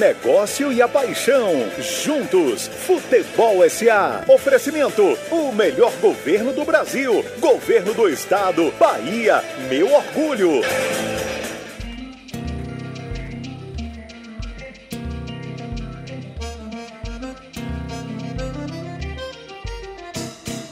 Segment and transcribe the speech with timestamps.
[0.00, 1.70] negócio e a paixão.
[1.78, 4.24] Juntos, Futebol SA.
[4.28, 7.22] Oferecimento: o melhor governo do Brasil.
[7.38, 8.72] Governo do Estado.
[8.80, 10.62] Bahia, meu orgulho.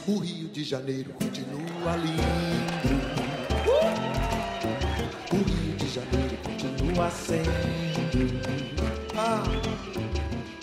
[0.07, 2.99] O Rio de Janeiro continua lindo.
[5.31, 8.78] O Rio de Janeiro continua sendo.
[9.21, 9.43] Ah,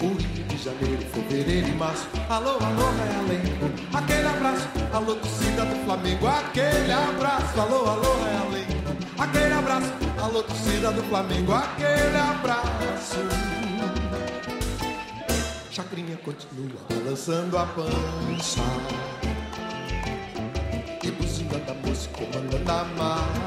[0.00, 2.08] o de Janeiro, fevereiro e março.
[2.30, 3.70] Alô, alô, Realengo.
[3.92, 6.26] Aquele abraço, alô, torcida do Flamengo.
[6.26, 8.96] Aquele abraço, alô, alô, Realengo.
[9.18, 9.92] Aquele abraço,
[10.22, 11.52] alô, torcida do Flamengo.
[11.52, 13.18] Aquele abraço.
[15.70, 18.62] Chacrinha continua balançando a pança
[21.04, 23.45] E buzina da moça comandando a massa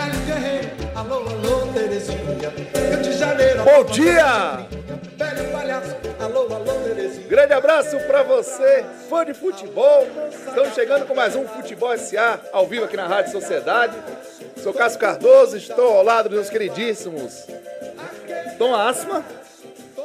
[0.00, 2.52] velho guerreiro Alô, alô, Terezinha,
[2.90, 4.16] Rio de Janeiro Bom dia!
[4.16, 4.80] Chacrinha,
[5.16, 10.04] Velho palhaço, alô, alô, Terezinha Grande abraço pra você, fã de futebol.
[10.30, 13.96] Estamos chegando com mais um Futebol SA, ao vivo aqui na Rádio Sociedade.
[14.60, 17.46] Sou Cássio Cardoso, estou ao lado dos meus queridíssimos
[18.58, 19.24] Tom Asma,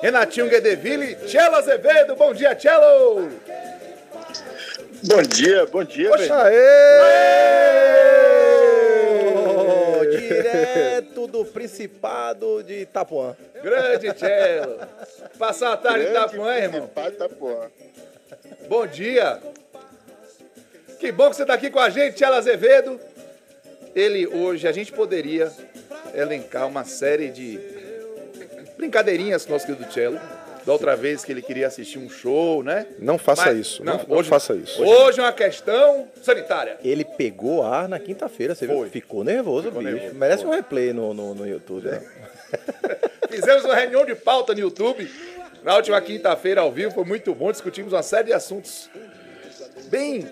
[0.03, 2.15] Renatinho Guedeville, Tchelo Azevedo.
[2.15, 3.27] Bom dia, Tchelo!
[5.03, 6.27] Bom dia, bom dia, velho.
[6.29, 6.51] Poxa,
[9.35, 13.35] Ô, Direto do Principado de Itapuã.
[13.61, 14.79] Grande Tchelo!
[15.37, 16.81] Passar a tarde em Itapuã, irmão.
[16.81, 17.71] principal de Itapuã.
[18.69, 19.41] Bom dia!
[20.97, 22.97] Que bom que você está aqui com a gente, Tchela Azevedo.
[23.93, 25.51] Ele hoje, a gente poderia
[26.13, 27.59] elencar uma série de
[28.77, 30.19] brincadeirinhas com o nosso querido Tchelo.
[30.65, 32.87] Da outra vez que ele queria assistir um show, né?
[32.97, 33.83] Não faça Mas- isso.
[33.83, 34.83] Não, não faça isso.
[34.83, 36.77] Hoje é uma questão sanitária.
[36.83, 38.77] Ele pegou ar na quinta-feira, você viu?
[38.77, 38.89] Foi.
[38.89, 39.93] Ficou nervoso, Ficou bicho.
[39.93, 40.51] nervoso, Merece foi.
[40.51, 41.87] um replay no, no, no YouTube.
[41.87, 42.01] né?
[43.29, 45.09] Fizemos uma reunião de pauta no YouTube
[45.63, 47.51] na última quinta-feira ao vivo, foi muito bom.
[47.51, 48.89] Discutimos uma série de assuntos
[49.89, 50.27] bem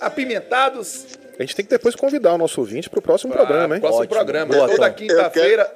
[0.00, 1.06] apimentados.
[1.38, 3.80] A gente tem que depois convidar o nosso ouvinte pro próximo programa, hein?
[3.80, 4.14] Próximo Ótimo.
[4.16, 4.54] programa.
[4.54, 5.72] Boa, Toda quinta-feira.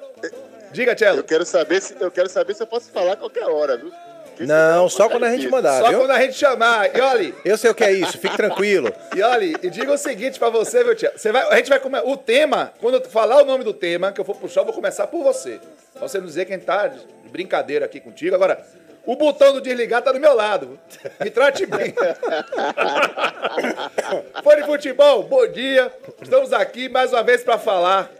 [0.72, 1.19] Diga, Tchelo.
[1.19, 3.91] Eu quero saber se eu quero saber se eu posso falar a qualquer hora, viu?
[4.27, 5.56] Porque Não, só quando a gente difícil.
[5.56, 5.99] mandar, Só viu?
[6.00, 6.94] quando a gente chamar.
[6.94, 8.93] E olha, Eu sei o que é isso, fique tranquilo.
[9.16, 11.10] e olha, e diga o seguinte pra você, meu tio.
[11.16, 12.03] Você vai, a gente vai comer.
[12.05, 14.75] O tema, quando eu falar o nome do tema, que eu for puxar, eu vou
[14.75, 15.59] começar por você.
[15.94, 17.00] Pra você não dizer quem tá de
[17.31, 18.34] brincadeira aqui contigo.
[18.34, 18.62] Agora,
[19.06, 20.78] o botão do desligar tá do meu lado.
[21.21, 21.94] Me trate bem.
[24.44, 25.91] Fã de futebol, bom dia.
[26.21, 28.10] Estamos aqui mais uma vez pra falar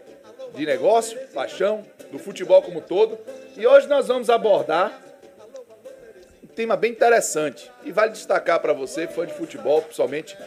[0.55, 3.17] de negócio, paixão, do futebol como todo.
[3.55, 5.01] E hoje nós vamos abordar
[6.43, 7.71] um tema bem interessante.
[7.83, 10.37] E vale destacar para você, fã de futebol, principalmente,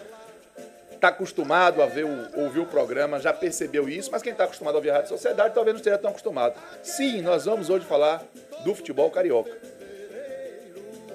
[1.00, 2.04] está acostumado a ver
[2.36, 5.54] ouvir o programa, já percebeu isso, mas quem está acostumado a ouvir a Rádio Sociedade
[5.54, 6.54] talvez não esteja tão acostumado.
[6.82, 8.22] Sim, nós vamos hoje falar
[8.64, 9.56] do futebol carioca.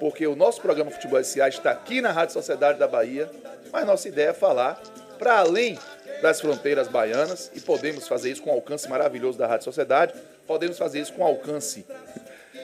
[0.00, 3.30] Porque o nosso programa Futebol SA está aqui na Rádio Sociedade da Bahia,
[3.72, 4.80] mas nossa ideia é falar
[5.18, 5.78] para além
[6.22, 10.14] das fronteiras baianas e podemos fazer isso com um alcance maravilhoso da Rádio Sociedade,
[10.46, 11.84] podemos fazer isso com um alcance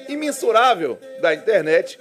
[0.09, 1.99] imensurável da internet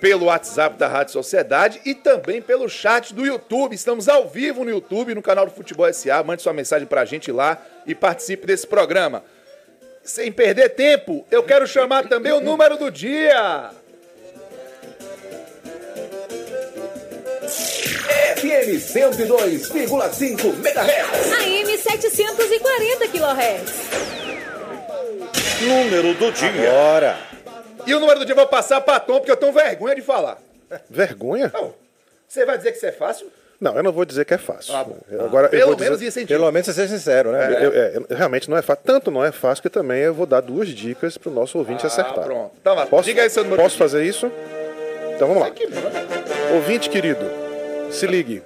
[0.00, 3.74] Pelo WhatsApp da Rádio Sociedade e também pelo chat do YouTube.
[3.74, 6.22] Estamos ao vivo no YouTube, no canal do Futebol SA.
[6.22, 9.24] Mande sua mensagem pra gente lá e participe desse programa.
[10.02, 13.70] Sem perder tempo, eu quero chamar também o número do dia.
[18.36, 21.32] FM 102,5 MHz.
[21.32, 24.08] AM 740 kHz.
[25.60, 26.70] Número do dia.
[26.70, 27.27] Bora.
[27.88, 30.02] E o número do dia eu vou passar pra Tom, porque eu tenho vergonha de
[30.02, 30.38] falar.
[30.90, 31.50] Vergonha?
[31.54, 31.72] Não,
[32.28, 33.30] você vai dizer que isso é fácil?
[33.60, 34.72] Não, eu não vou dizer que é fácil.
[34.76, 34.86] Ah.
[35.24, 36.08] Agora, eu Pelo menos dizer...
[36.10, 36.38] incentivo.
[36.38, 37.64] Pelo menos seja sincero, né?
[37.64, 38.84] Eu- é, eu- realmente não é fácil.
[38.84, 41.88] Tanto não é fácil que também eu vou dar duas dicas pro nosso ouvinte Ah,
[41.88, 42.24] acertar.
[42.24, 42.52] pronto.
[42.60, 44.30] Então, vá, Posso, diga aí seu número posso fazer isso?
[45.16, 45.50] Então vamos lá.
[46.54, 47.24] Ouvinte querido,
[47.90, 48.42] se ligue.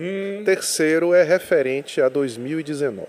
[0.44, 3.06] Terceiro, é referente a 2019.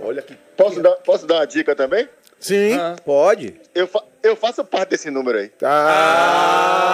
[0.00, 0.34] Olha que.
[0.56, 2.06] Posso dar, posso dar uma dica também?
[2.38, 2.94] Sim, Ah.
[3.04, 3.58] pode.
[3.74, 5.50] Eu, fa- eu faço parte desse número aí.
[5.62, 6.90] Ah,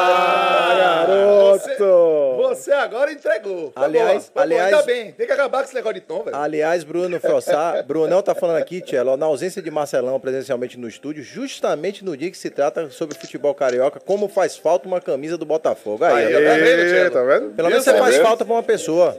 [0.78, 1.31] garoto!
[1.58, 3.70] Você agora entregou.
[3.70, 5.12] Tá Aliás- tá bom, aliás- Ainda bem.
[5.12, 6.36] Tem que acabar com esse negócio de tom, velho.
[6.36, 11.22] Aliás, Bruno Frossá, Brunão tá falando aqui, Tchelo, na ausência de Marcelão presencialmente no estúdio,
[11.22, 15.44] justamente no dia que se trata sobre futebol carioca, como faz falta uma camisa do
[15.44, 16.04] Botafogo.
[16.04, 16.38] Aí, ó.
[16.38, 17.10] Tá vendo, Tchelo?
[17.10, 17.50] tá vendo?
[17.54, 18.26] pelo menos você é faz mesmo?
[18.26, 19.16] falta pra uma pessoa.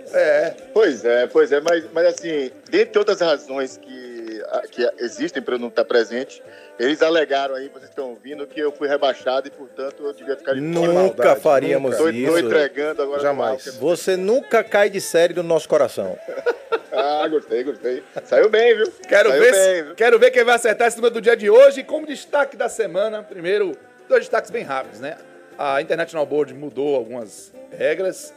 [0.73, 4.12] Pois é, pois é, mas, mas assim, dentre outras razões que,
[4.61, 6.41] que existem para eu não estar presente,
[6.79, 10.53] eles alegaram aí, vocês estão ouvindo, que eu fui rebaixado e, portanto, eu devia ficar
[10.53, 12.37] de Nunca maldade, faríamos tô isso.
[12.39, 13.21] entregando agora.
[13.21, 13.65] Jamais.
[13.77, 16.17] Você nunca cai de série do nosso coração.
[16.95, 18.03] Ah, gostei, gostei.
[18.23, 18.85] Saiu bem, viu?
[19.09, 19.95] Quero Saiu ver, bem, se- viu?
[19.95, 21.79] quero ver quem vai acertar esse número do dia de hoje.
[21.79, 23.75] E como destaque da semana, primeiro,
[24.07, 25.17] dois destaques bem rápidos, né?
[25.57, 28.31] A International Board mudou algumas regras.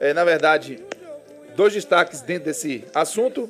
[0.00, 0.84] É, na verdade,
[1.54, 3.48] dois destaques dentro desse assunto.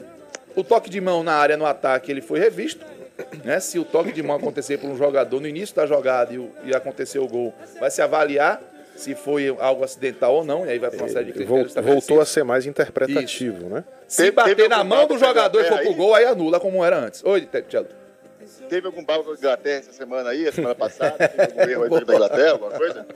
[0.56, 2.84] O toque de mão na área no ataque ele foi revisto.
[3.44, 3.60] Né?
[3.60, 6.74] Se o toque de mão acontecer por um jogador no início da jogada e, e
[6.74, 8.60] acontecer o gol, vai se avaliar
[8.96, 10.66] se foi algo acidental ou não.
[10.66, 13.84] E aí vai para uma série de critérios voltou a ser mais interpretativo, né?
[14.08, 16.96] Se bater teve na mão do jogador e for pro gol, aí anula como era
[16.98, 17.22] antes.
[17.24, 17.86] Oi, Tchelo.
[18.68, 21.16] Teve algum babo com a Inglaterra essa semana aí, a semana passada?
[21.28, 23.06] Teve algum erro aí da Inglaterra, alguma coisa?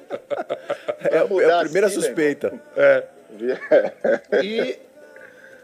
[1.11, 2.53] É, a- é a primeira assim, né, suspeita.
[4.43, 4.79] E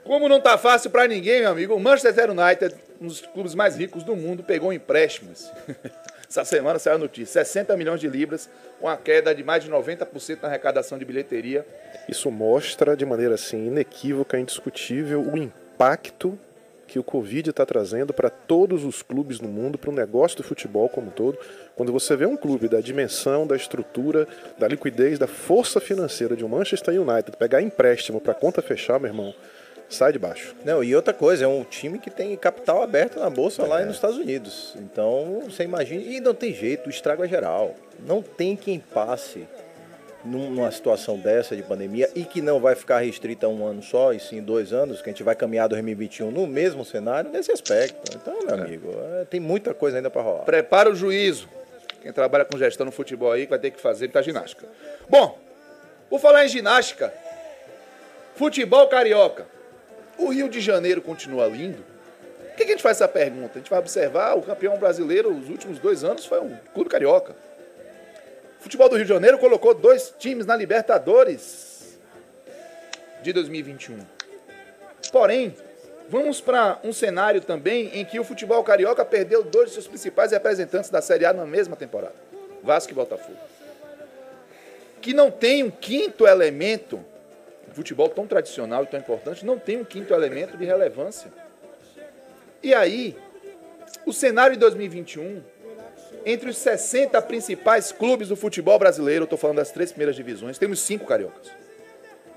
[0.04, 3.76] como não tá fácil pra ninguém, meu amigo, o Manchester United, um dos clubes mais
[3.76, 5.50] ricos do mundo, pegou empréstimos.
[6.28, 8.48] Essa semana saiu a notícia, 60 milhões de libras,
[8.80, 11.64] com a queda de mais de 90% na arrecadação de bilheteria.
[12.08, 16.38] Isso mostra de maneira assim inequívoca, indiscutível, o impacto
[16.86, 20.42] que o Covid está trazendo para todos os clubes no mundo, para o negócio do
[20.42, 21.38] futebol como um todo.
[21.74, 24.28] Quando você vê um clube da dimensão, da estrutura,
[24.58, 29.08] da liquidez, da força financeira de um Manchester United pegar empréstimo para conta fechar, meu
[29.08, 29.34] irmão,
[29.88, 30.54] sai de baixo.
[30.64, 33.94] Não, e outra coisa, é um time que tem capital aberto na bolsa lá nos
[33.96, 34.75] Estados Unidos.
[34.76, 36.02] Então, você imagina.
[36.02, 37.75] E não tem jeito, o estrago é geral.
[38.06, 39.46] Não tem quem passe
[40.25, 43.82] num- numa situação dessa de pandemia e que não vai ficar restrita a um ano
[43.82, 47.52] só, e sim dois anos, que a gente vai caminhar 2021 no mesmo cenário, nesse
[47.52, 48.16] aspecto.
[48.16, 48.90] Então, meu amigo,
[49.20, 50.44] é, tem muita coisa ainda para rolar.
[50.44, 51.48] Prepara o juízo.
[52.02, 54.66] Quem trabalha com gestão no futebol aí vai ter que fazer muita ginástica.
[55.08, 55.38] Bom,
[56.10, 57.12] por falar em ginástica,
[58.34, 59.46] futebol carioca.
[60.16, 61.84] O Rio de Janeiro continua lindo?
[62.49, 63.52] Por que que a gente faz essa pergunta?
[63.55, 67.34] A gente vai observar o campeão brasileiro os últimos dois anos foi um clube carioca.
[68.61, 71.99] O futebol do Rio de Janeiro colocou dois times na Libertadores
[73.22, 73.99] de 2021.
[75.11, 75.55] Porém,
[76.08, 80.31] vamos para um cenário também em que o futebol carioca perdeu dois de seus principais
[80.31, 82.14] representantes da Série A na mesma temporada:
[82.62, 83.38] Vasco e Botafogo.
[85.00, 87.05] Que não tem um quinto elemento,
[87.75, 91.31] futebol tão tradicional e tão importante, não tem um quinto elemento de relevância.
[92.62, 93.16] E aí,
[94.07, 95.43] o cenário de 2021,
[96.25, 100.81] entre os 60 principais clubes do futebol brasileiro, estou falando das três primeiras divisões, temos
[100.81, 101.50] cinco cariocas.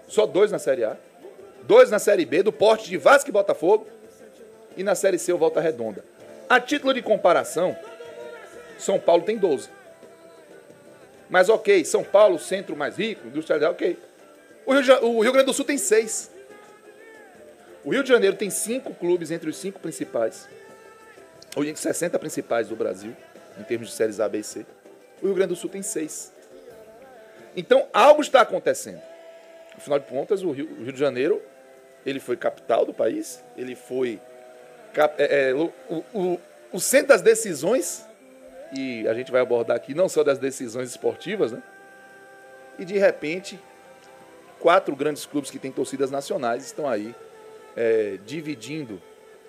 [0.08, 0.98] Só dois na Série A,
[1.64, 3.88] dois na Série B, do porte de Vasco e Botafogo,
[4.76, 6.04] e na Série C o Volta Redonda.
[6.50, 7.78] A título de comparação,
[8.78, 9.70] São Paulo tem 12.
[11.30, 13.98] Mas ok, São Paulo, centro mais rico, industrializado, ok.
[14.68, 16.30] O Rio, o Rio Grande do Sul tem seis.
[17.84, 20.48] O Rio de Janeiro tem cinco clubes entre os cinco principais,
[21.56, 23.16] ou entre os 60 principais do Brasil,
[23.58, 24.66] em termos de séries A, B e C.
[25.22, 26.34] O Rio Grande do Sul tem seis.
[27.56, 29.02] Então, algo está acontecendo.
[29.76, 31.42] Afinal de contas, o Rio, o Rio de Janeiro,
[32.06, 34.20] ele foi capital do país, ele foi
[34.94, 35.72] cap- é, é, o,
[36.14, 36.40] o-
[36.74, 38.06] o centro das decisões,
[38.74, 41.64] e a gente vai abordar aqui não só das decisões esportivas, né?
[42.78, 43.58] E de repente,
[44.60, 47.16] quatro grandes clubes que têm torcidas nacionais estão aí
[47.76, 49.02] é, dividindo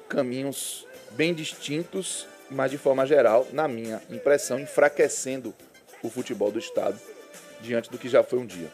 [0.08, 5.54] caminhos bem distintos, mas de forma geral, na minha impressão, enfraquecendo
[6.02, 6.98] o futebol do Estado
[7.60, 8.70] diante do que já foi um dia.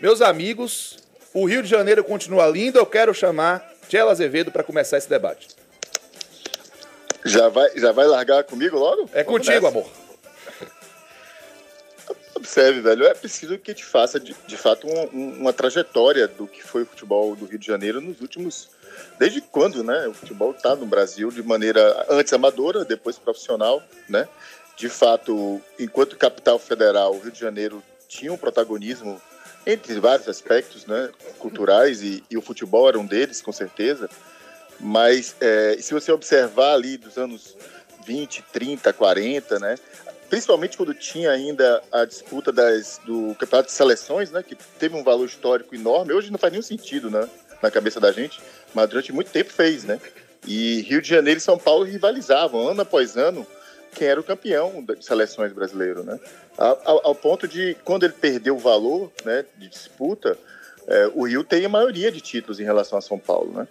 [0.00, 0.98] Meus amigos,
[1.32, 2.78] o Rio de Janeiro continua lindo.
[2.78, 5.48] Eu quero chamar Tchela Azevedo para começar esse debate.
[7.24, 9.08] Já vai, já vai largar comigo logo?
[9.12, 9.68] É Vamos contigo, nessa.
[9.68, 10.03] amor.
[12.44, 16.46] Observe, velho, é preciso que te faça, de, de fato, um- um- uma trajetória do
[16.46, 18.68] que foi o futebol do Rio de Janeiro nos últimos.
[19.18, 20.06] Desde quando, né?
[20.06, 24.28] O futebol está no Brasil de maneira antes amadora, depois profissional, né?
[24.76, 29.20] De fato, enquanto capital federal, o Rio de Janeiro tinha um protagonismo
[29.66, 31.10] entre vários aspectos, né?
[31.38, 34.08] Culturais e, e o futebol era um deles, com certeza.
[34.78, 37.56] Mas é, se você observar ali dos anos
[38.06, 39.76] 20, 30, 40, né?
[40.34, 44.42] Principalmente quando tinha ainda a disputa das, do campeonato de seleções, né?
[44.42, 46.12] Que teve um valor histórico enorme.
[46.12, 47.30] Hoje não faz nenhum sentido, né?
[47.62, 48.40] Na cabeça da gente,
[48.74, 50.00] mas durante muito tempo fez, né?
[50.44, 53.46] E Rio de Janeiro e São Paulo rivalizavam ano após ano
[53.94, 56.18] quem era o campeão de seleções brasileiro, né?
[56.58, 59.44] Ao, ao- ponto de quando ele perdeu o valor, né?
[59.56, 60.36] De disputa,
[60.88, 63.68] é, o Rio tem a maioria de títulos em relação a São Paulo, né?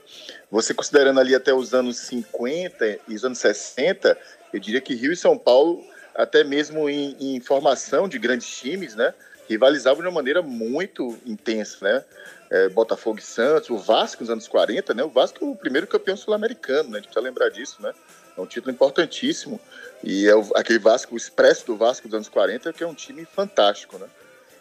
[0.49, 4.17] Você considerando ali até os anos 50 e os anos 60,
[4.53, 5.83] eu diria que Rio e São Paulo,
[6.15, 9.13] até mesmo em, em formação de grandes times, né?
[9.49, 12.03] Rivalizavam de uma maneira muito intensa, né?
[12.49, 15.03] É, Botafogo e Santos, o Vasco nos anos 40, né?
[15.03, 16.97] O Vasco é o primeiro campeão sul-americano, né?
[16.97, 17.91] A gente precisa lembrar disso, né?
[18.37, 19.59] É um título importantíssimo.
[20.03, 22.93] E é o- aquele Vasco, o expresso do Vasco dos anos 40, que é um
[22.93, 24.07] time fantástico, né?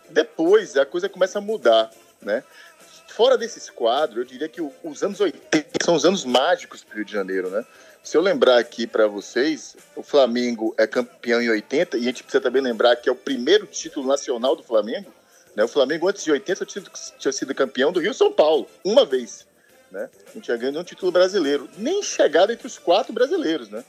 [0.08, 1.90] Depois a coisa começa a mudar,
[2.20, 2.42] né?
[3.08, 6.96] Fora desses quadros, eu diria que os anos 80 são os anos mágicos para o
[6.96, 7.64] Rio de Janeiro, né?
[8.02, 12.24] Se eu lembrar aqui para vocês, o Flamengo é campeão em 80 e a gente
[12.24, 15.12] precisa também lembrar que é o primeiro título nacional do Flamengo.
[15.54, 15.62] Né?
[15.62, 19.46] O Flamengo antes de 80 tinha, sido campeão do Rio São Paulo, uma vez.
[19.88, 20.10] Né?
[20.34, 23.84] Não tinha ganho nenhum título brasileiro, nem chegado entre os quatro brasileiros, né?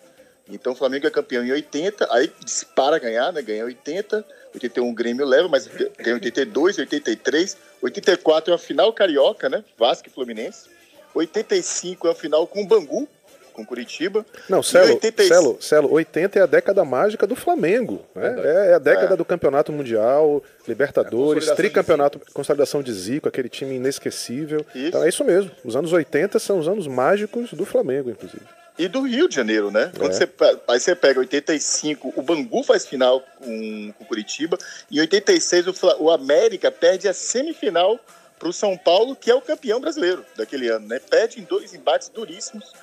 [0.50, 3.42] Então o Flamengo é campeão em 80, aí dispara ganhar, né?
[3.42, 9.48] Ganha 80, 81 o Grêmio leva, mas ganha 82, 83, 84 é a final carioca,
[9.48, 9.64] né?
[9.78, 10.70] Vasco e Fluminense.
[11.16, 13.08] 85 é a final com o Bangu,
[13.54, 14.26] com Curitiba.
[14.50, 18.06] Não, Celo, 86 Celo, Celo, 80 é a década mágica do Flamengo.
[18.16, 18.36] Né?
[18.44, 19.18] É, é a década É.
[19.18, 24.66] do Campeonato Mundial, Libertadores, consolidação tricampeonato, consolidação de Zico, aquele time inesquecível.
[24.76, 24.88] Isso.
[24.88, 25.52] Então é isso mesmo.
[25.64, 28.44] Os anos 80 são os anos mágicos do Flamengo, inclusive.
[28.78, 29.92] E do Rio de Janeiro, né?
[29.96, 30.14] Quando É.
[30.16, 34.58] você, pe- aí você pega 85, o Bangu faz final com o Curitiba.
[34.92, 38.00] Em 86, o, o América perde a semifinal
[38.40, 41.00] para o São Paulo, que é o campeão brasileiro daquele ano, né?
[41.00, 42.74] Perde em dois embates duríssimos.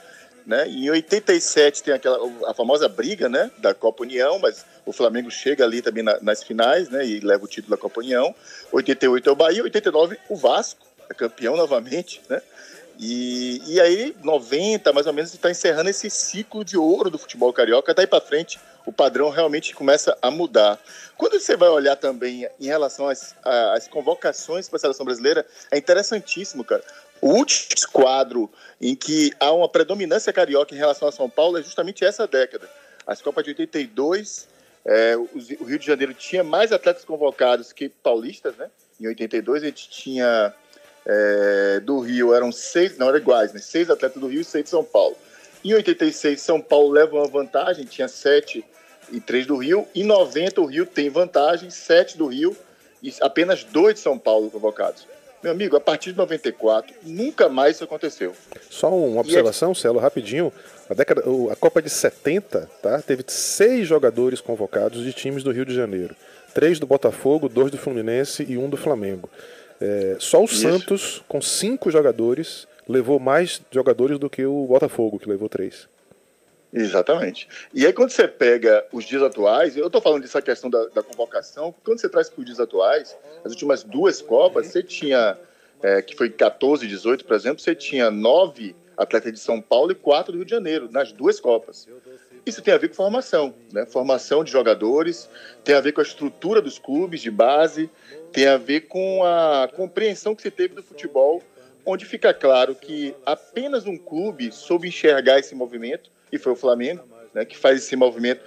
[0.50, 0.68] Né?
[0.68, 5.62] Em 87 tem aquela a famosa briga, né, da Copa União, mas o Flamengo chega
[5.62, 8.34] ali também na- nas finais, né, e leva o título da Copa União.
[8.72, 12.42] 88 é o Bahia, 89 o Vasco, é campeão novamente, né?
[12.98, 17.52] E, e aí, 90, mais ou menos, está encerrando esse ciclo de ouro do futebol
[17.52, 17.94] carioca.
[17.94, 20.78] Daí para frente, o padrão realmente começa a mudar.
[21.16, 25.78] Quando você vai olhar também em relação às, às convocações para a seleção brasileira, é
[25.78, 26.82] interessantíssimo, cara.
[27.20, 28.50] O último quadro
[28.80, 32.68] em que há uma predominância carioca em relação a São Paulo é justamente essa década.
[33.06, 34.48] As Copas de 82,
[34.84, 38.70] é, o Rio de Janeiro tinha mais atletas convocados que paulistas, né?
[38.98, 40.54] Em 82 a gente tinha
[41.06, 43.60] é, do Rio eram seis, não eram iguais, né?
[43.60, 45.16] Seis atletas do Rio e seis de São Paulo.
[45.62, 48.64] Em 86, São Paulo leva uma vantagem, tinha sete
[49.12, 49.86] e três do Rio.
[49.94, 52.56] Em 90, o Rio tem vantagem, sete do Rio
[53.02, 55.06] e apenas dois de São Paulo convocados.
[55.42, 58.34] Meu amigo, a partir de 94, nunca mais isso aconteceu.
[58.68, 60.52] Só uma observação, Celo, rapidinho.
[60.88, 65.64] A, década, a Copa de 70 tá, teve seis jogadores convocados de times do Rio
[65.64, 66.14] de Janeiro.
[66.52, 69.30] Três do Botafogo, dois do Fluminense e um do Flamengo.
[69.80, 70.60] É, só o Isso.
[70.60, 75.88] Santos, com cinco jogadores, levou mais jogadores do que o Botafogo, que levou três.
[76.72, 77.48] Exatamente.
[77.74, 81.02] E aí, quando você pega os dias atuais, eu estou falando dessa questão da, da
[81.02, 85.36] convocação, quando você traz para os dias atuais, as últimas duas Copas, você tinha,
[85.82, 89.92] é, que foi 14 e 18, por exemplo, você tinha nove atletas de São Paulo
[89.92, 91.88] e quatro do Rio de Janeiro, nas duas Copas.
[92.46, 93.84] Isso tem a ver com formação, né?
[93.86, 95.28] Formação de jogadores,
[95.64, 97.90] tem a ver com a estrutura dos clubes de base,
[98.32, 101.42] tem a ver com a compreensão que se teve do futebol,
[101.84, 107.02] onde fica claro que apenas um clube soube enxergar esse movimento, e foi o Flamengo,
[107.34, 108.40] né, que faz esse movimento,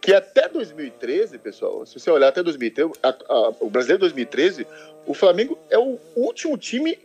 [0.00, 4.66] que até 2013, pessoal, se você olhar até 2013, a- a- o Brasileiro 2013,
[5.06, 6.98] o Flamengo é o último time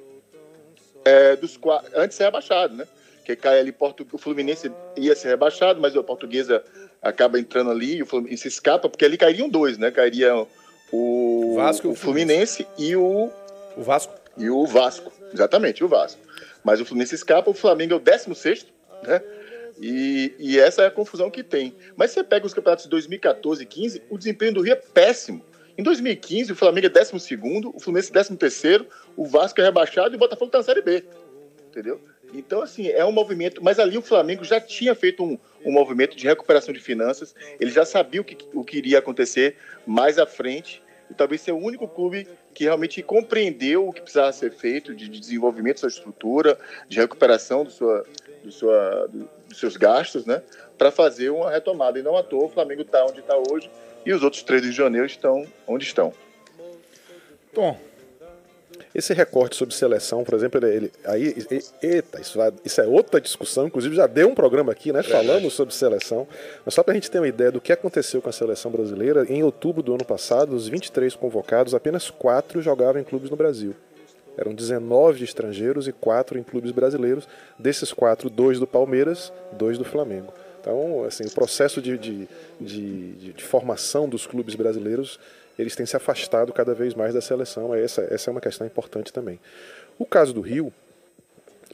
[1.04, 1.60] é, dos
[1.94, 2.88] antes de ser rebaixado, né?
[3.24, 3.76] Que cai ali,
[4.12, 6.64] o Fluminense ia ser rebaixado, mas a Portuguesa
[7.02, 9.92] acaba entrando ali e o Fluminense escapa, porque ali cairiam dois, né?
[9.92, 10.48] Cairiam
[10.92, 13.30] o, Vasco o o Fluminense e o,
[13.78, 14.14] O Vasco.
[14.38, 15.12] e o Vasco.
[15.34, 16.20] Exatamente, o Vasco.
[16.64, 18.66] Mas o Fluminense escapa, o Flamengo é o 16,
[19.04, 19.22] né?
[19.82, 21.76] E, e essa é a confusão que tem.
[21.96, 25.44] Mas você pega os campeonatos de 2014 e 15, o desempenho do Rio é péssimo.
[25.78, 27.12] Em 2015, o Flamengo é 12,
[27.74, 31.04] o Fluminense é 13, o Vasco é rebaixado e o Botafogo está na Série B.
[31.70, 32.00] Entendeu?
[32.34, 33.62] Então, assim, é um movimento.
[33.64, 37.72] Mas ali o Flamengo já tinha feito um, um movimento de recuperação de finanças, ele
[37.72, 41.64] já sabia o que, o que iria acontecer mais à frente e talvez seja o
[41.64, 46.58] único clube que realmente compreendeu o que precisava ser feito de desenvolvimento da sua estrutura,
[46.88, 48.06] de recuperação do sua,
[48.44, 50.42] do sua, do, seus gastos, né,
[50.78, 52.00] para fazer uma retomada.
[52.00, 53.70] E não à toa o Flamengo está onde está hoje
[54.06, 56.14] e os outros três de janeiro estão onde estão.
[57.54, 57.78] Tom,
[58.94, 62.88] Esse recorte sobre seleção, por exemplo, ele, ele- aí, e- eita, isso, vai- isso é
[62.88, 63.68] outra discussão.
[63.68, 66.26] Inclusive já deu um programa aqui, né, falando sobre seleção.
[66.64, 69.26] Mas só para a gente ter uma ideia do que aconteceu com a seleção brasileira,
[69.30, 73.76] em outubro do ano passado, dos 23 convocados, apenas quatro jogavam em clubes no Brasil.
[74.38, 77.28] Eram 19 estrangeiros e quatro em clubes brasileiros.
[77.58, 80.34] Desses quatro, dois do Palmeiras, dois do Flamengo.
[80.62, 82.28] Então, assim, o processo de, de,
[82.60, 85.20] de, de- de formação dos clubes brasileiros,
[85.60, 87.74] eles têm se afastado cada vez mais da seleção.
[87.76, 89.40] Essa, essa é uma questão importante também.
[90.00, 90.74] O caso do Rio,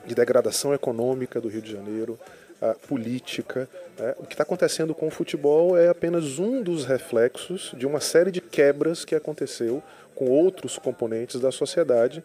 [0.04, 2.19] de degradação econômica do Rio de Janeiro,
[2.88, 3.68] política.
[3.99, 4.14] Né?
[4.18, 8.30] O que está acontecendo com o futebol é apenas um dos reflexos de uma série
[8.30, 9.82] de quebras que aconteceu
[10.14, 12.23] com outros componentes da sociedade.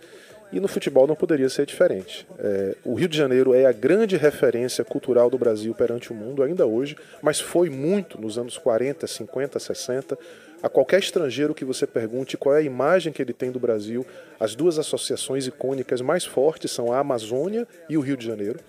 [0.52, 2.28] E no futebol não poderia ser diferente.
[2.38, 6.44] É, o Rio de Janeiro é a grande referência cultural do Brasil perante o mundo
[6.44, 10.18] ainda hoje, mas foi muito nos anos 40, 50, 60.
[10.62, 14.06] A qualquer estrangeiro que você pergunte qual é a imagem que ele tem do Brasil,
[14.40, 18.60] as duas associações icônicas mais fortes são a Amazônia e o Rio de Janeiro.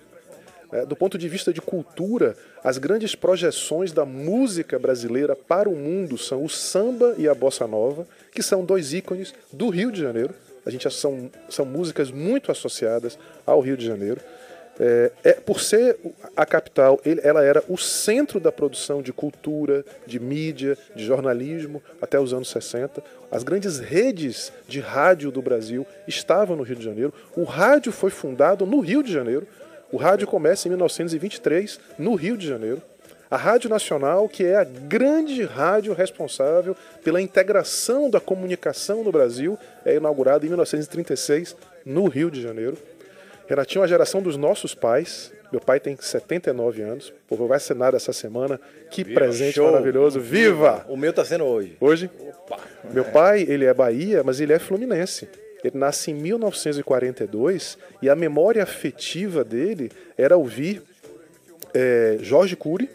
[0.71, 5.75] É, do ponto de vista de cultura, as grandes projeções da música brasileira para o
[5.75, 10.01] mundo são o samba e a bossa nova, que são dois ícones do Rio de
[10.01, 10.33] Janeiro.
[10.65, 14.19] A gente são, são músicas muito associadas ao Rio de Janeiro.
[14.79, 15.97] É, é, por ser
[16.35, 21.81] a capital, ele, ela era o centro da produção de cultura, de mídia, de jornalismo
[22.01, 23.01] até os anos 60.
[23.31, 27.13] As grandes redes de rádio do Brasil estavam no Rio de Janeiro.
[27.35, 29.47] O rádio foi fundado no Rio de Janeiro.
[29.91, 32.81] O rádio começa em 1923, no Rio de Janeiro.
[33.29, 39.57] A Rádio Nacional, que é a grande rádio responsável pela integração da comunicação no Brasil,
[39.85, 42.77] é inaugurada em 1936, no Rio de Janeiro.
[43.47, 45.33] Renatinho, a geração dos nossos pais.
[45.51, 47.13] Meu pai tem 79 anos.
[47.27, 48.59] Pô, vai ser nada essa semana.
[48.91, 49.71] Que Viva, presente show.
[49.71, 50.19] maravilhoso.
[50.19, 50.85] Viva!
[50.89, 51.77] O meu tá sendo hoje.
[51.79, 52.09] Hoje?
[52.19, 52.59] Opa.
[52.91, 55.27] Meu pai, ele é Bahia, mas ele é fluminense.
[55.63, 60.81] Ele nasce em 1942 e a memória afetiva dele era ouvir
[61.73, 62.89] é, Jorge Cury,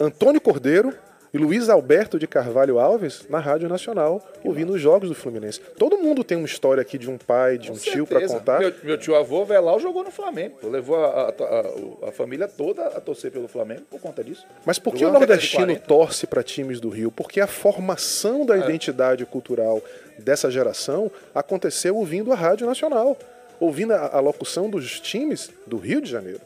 [0.00, 0.94] Antônio Cordeiro
[1.34, 5.60] e Luiz Alberto de Carvalho Alves na Rádio Nacional, ouvindo os jogos do Fluminense.
[5.76, 8.60] Todo mundo tem uma história aqui de um pai, de um tio para contar.
[8.60, 10.56] Meu, meu, tio avô Velau jogou no Flamengo.
[10.62, 14.46] Levou a, a, a, a, família toda a torcer pelo Flamengo por conta disso.
[14.64, 17.10] Mas por que jogou o nordestino torce para times do Rio?
[17.10, 18.60] Porque a formação da é.
[18.60, 19.82] identidade cultural
[20.18, 23.18] dessa geração aconteceu ouvindo a Rádio Nacional,
[23.60, 26.40] ouvindo a, a locução dos times do Rio de Janeiro.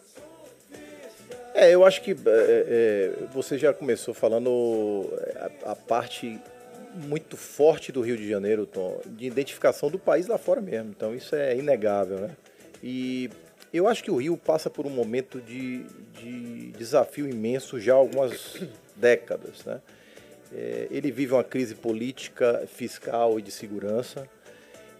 [1.55, 5.13] É, eu acho que é, é, você já começou falando
[5.65, 6.39] a, a, parte
[6.95, 10.91] muito forte do Rio de Janeiro, Tom, de identificação do país lá fora mesmo.
[10.91, 12.31] Então isso é inegável, né?
[12.81, 13.29] E
[13.73, 17.97] eu acho que o Rio passa por um momento de, de desafio imenso já há
[17.97, 18.57] algumas
[18.95, 19.81] décadas, né?
[20.53, 24.29] É, ele vive uma crise política, fiscal e de segurança.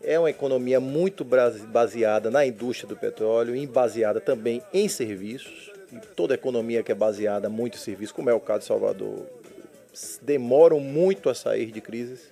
[0.03, 5.73] É uma economia muito baseada na indústria do petróleo e baseada também em serviços.
[5.93, 9.27] E toda economia que é baseada muito em serviços, como é o caso de Salvador,
[10.23, 12.31] demoram muito a sair de crises.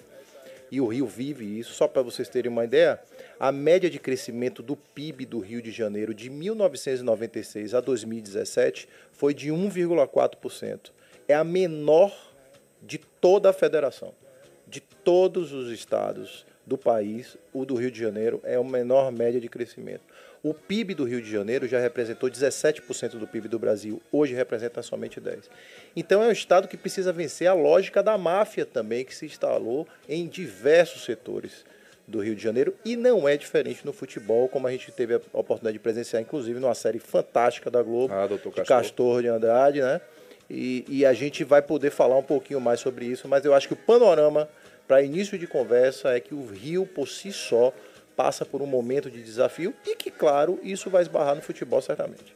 [0.71, 1.73] E o Rio vive isso.
[1.73, 3.01] Só para vocês terem uma ideia,
[3.39, 9.33] a média de crescimento do PIB do Rio de Janeiro de 1996 a 2017 foi
[9.33, 10.91] de 1,4%.
[11.29, 12.26] É a menor
[12.87, 14.15] de toda a federação,
[14.67, 19.41] de todos os estados do país, o do Rio de Janeiro é a menor média
[19.41, 20.03] de crescimento.
[20.43, 24.83] O PIB do Rio de Janeiro já representou 17% do PIB do Brasil, hoje representa
[24.83, 25.45] somente 10%.
[25.95, 29.87] Então é um estado que precisa vencer a lógica da máfia também, que se instalou
[30.09, 31.65] em diversos setores
[32.07, 35.21] do Rio de Janeiro e não é diferente no futebol, como a gente teve a
[35.33, 38.65] oportunidade de presenciar, inclusive numa série fantástica da Globo, Ah, de Castor.
[38.65, 40.01] Castor de Andrade, né?
[40.49, 43.67] E, e a gente vai poder falar um pouquinho mais sobre isso, mas eu acho
[43.69, 44.49] que o panorama
[44.87, 47.73] para início de conversa é que o Rio por si só
[48.17, 52.35] passa por um momento de desafio e que, claro, isso vai esbarrar no futebol certamente.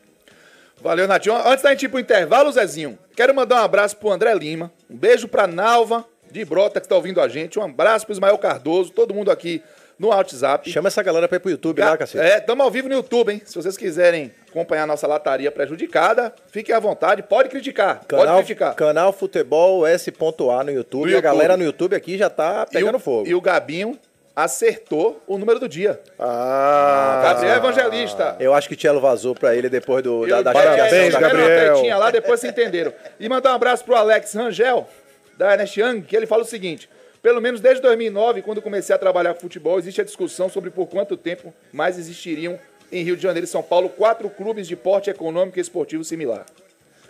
[0.83, 1.37] Valeu, Natinho.
[1.37, 4.96] Antes da gente ir pro intervalo, Zezinho, quero mandar um abraço pro André Lima, um
[4.96, 8.90] beijo pra Nalva de Brota que tá ouvindo a gente, um abraço pro Ismael Cardoso,
[8.90, 9.62] todo mundo aqui
[10.01, 10.71] no WhatsApp.
[10.71, 12.25] Chama essa galera para ir pro YouTube lá, cacete.
[12.25, 13.43] É, estamos ao vivo no YouTube, hein?
[13.45, 18.39] Se vocês quiserem acompanhar a nossa lataria prejudicada, fiquem à vontade, pode criticar, pode Canal,
[18.39, 18.75] criticar.
[18.75, 21.03] canal Futebol S.A no YouTube.
[21.03, 21.23] No E a YouTube.
[21.23, 23.29] galera no YouTube aqui já tá E pegando o- fogo.
[23.29, 23.99] E o Gabinho
[24.35, 26.01] acertou o número do dia.
[26.19, 28.37] Ah, Gabriel Evangelista.
[28.41, 30.81] Eu acho que Tchelo vazou pra ele depois do, da, Eu- da Parabéns,
[31.13, 31.19] chateação.
[31.19, 31.73] é, Gabriel.
[31.75, 32.93] tretinha lá, depois vocês entenderam.
[33.19, 34.89] E mandar um abraço pro Alex Rangel,
[35.37, 36.89] da Ernest Young, que ele fala o seguinte:
[37.22, 40.87] pelo menos desde 2009, quando comecei a trabalhar com futebol, existe a discussão sobre por
[40.87, 42.59] quanto tempo mais existiriam
[42.90, 46.46] em Rio de Janeiro e São Paulo quatro clubes de porte econômico e esportivo similar.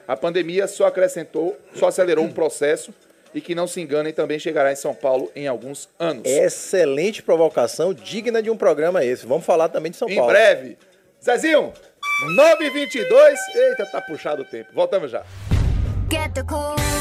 [0.06, 2.92] A pandemia só acrescentou, só acelerou um processo
[3.32, 6.24] e que não se enganem, também chegará em São Paulo em alguns anos.
[6.26, 9.24] Excelente provocação, digna de um programa esse.
[9.24, 10.32] Vamos falar também de São Em Paulo.
[10.32, 10.76] breve.
[11.24, 11.72] Zezinho,
[12.36, 13.34] 9h22.
[13.54, 14.70] Eita, tá puxado o tempo.
[14.74, 15.22] Voltamos já.
[16.10, 16.99] Get the cool.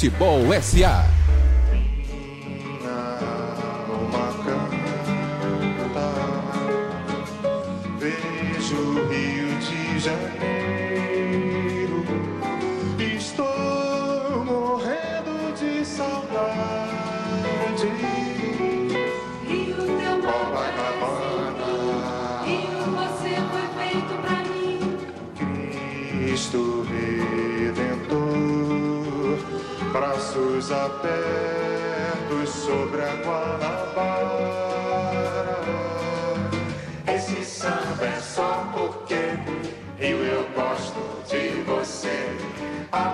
[0.00, 1.19] Futebol SA.
[30.72, 34.70] Abertos sobre a Guanabara.
[37.06, 39.34] Esse samba é só porque
[39.98, 42.36] Rio eu gosto de você.
[42.92, 43.08] A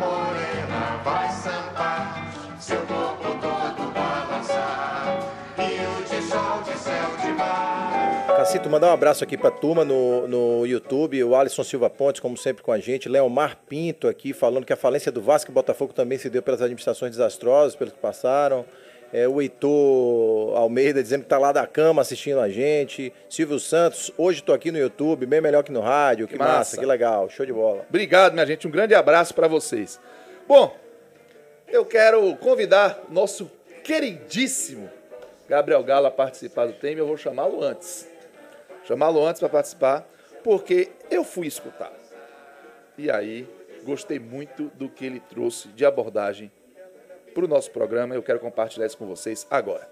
[8.36, 12.36] Cacito, mandar um abraço aqui pra turma no, no YouTube, o Alisson Silva Pontes, como
[12.36, 15.94] sempre com a gente, Leomar Pinto aqui, falando que a falência do Vasco e Botafogo
[15.94, 18.64] também se deu pelas administrações desastrosas, pelos que passaram.
[19.12, 23.12] É, o Heitor Almeida dizendo que tá lá da cama assistindo a gente.
[23.30, 26.26] Silvio Santos, hoje tô aqui no YouTube, bem melhor que no rádio.
[26.26, 26.52] Que, Que massa.
[26.56, 26.76] massa.
[26.78, 27.86] que legal, show de bola.
[27.88, 28.66] Obrigado, minha gente.
[28.66, 29.98] Um grande abraço para vocês.
[30.46, 30.76] Bom,
[31.68, 33.50] eu quero convidar nosso
[33.82, 34.90] queridíssimo
[35.48, 37.00] Gabriel Galo a participar do tema.
[37.00, 38.15] Eu vou chamá-lo antes.
[38.86, 40.08] Chamá-lo antes para participar,
[40.44, 41.92] porque eu fui escutar.
[42.96, 43.48] E aí,
[43.82, 46.50] gostei muito do que ele trouxe de abordagem
[47.34, 48.14] para o nosso programa.
[48.14, 49.88] Eu quero compartilhar isso com vocês agora.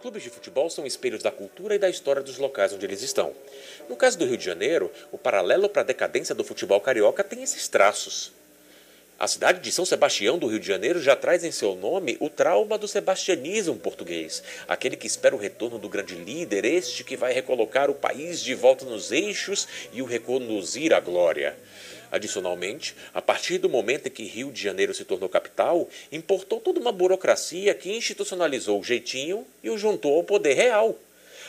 [0.00, 3.32] Clubes de futebol são espelhos da cultura e da história dos locais onde eles estão.
[3.88, 7.42] No caso do Rio de Janeiro, o paralelo para a decadência do futebol carioca tem
[7.42, 8.30] esses traços.
[9.16, 12.28] A cidade de São Sebastião do Rio de Janeiro já traz em seu nome o
[12.28, 17.32] trauma do sebastianismo português, aquele que espera o retorno do grande líder, este que vai
[17.32, 21.56] recolocar o país de volta nos eixos e o reconduzir à glória.
[22.10, 26.80] Adicionalmente, a partir do momento em que Rio de Janeiro se tornou capital, importou toda
[26.80, 30.98] uma burocracia que institucionalizou o jeitinho e o juntou ao poder real.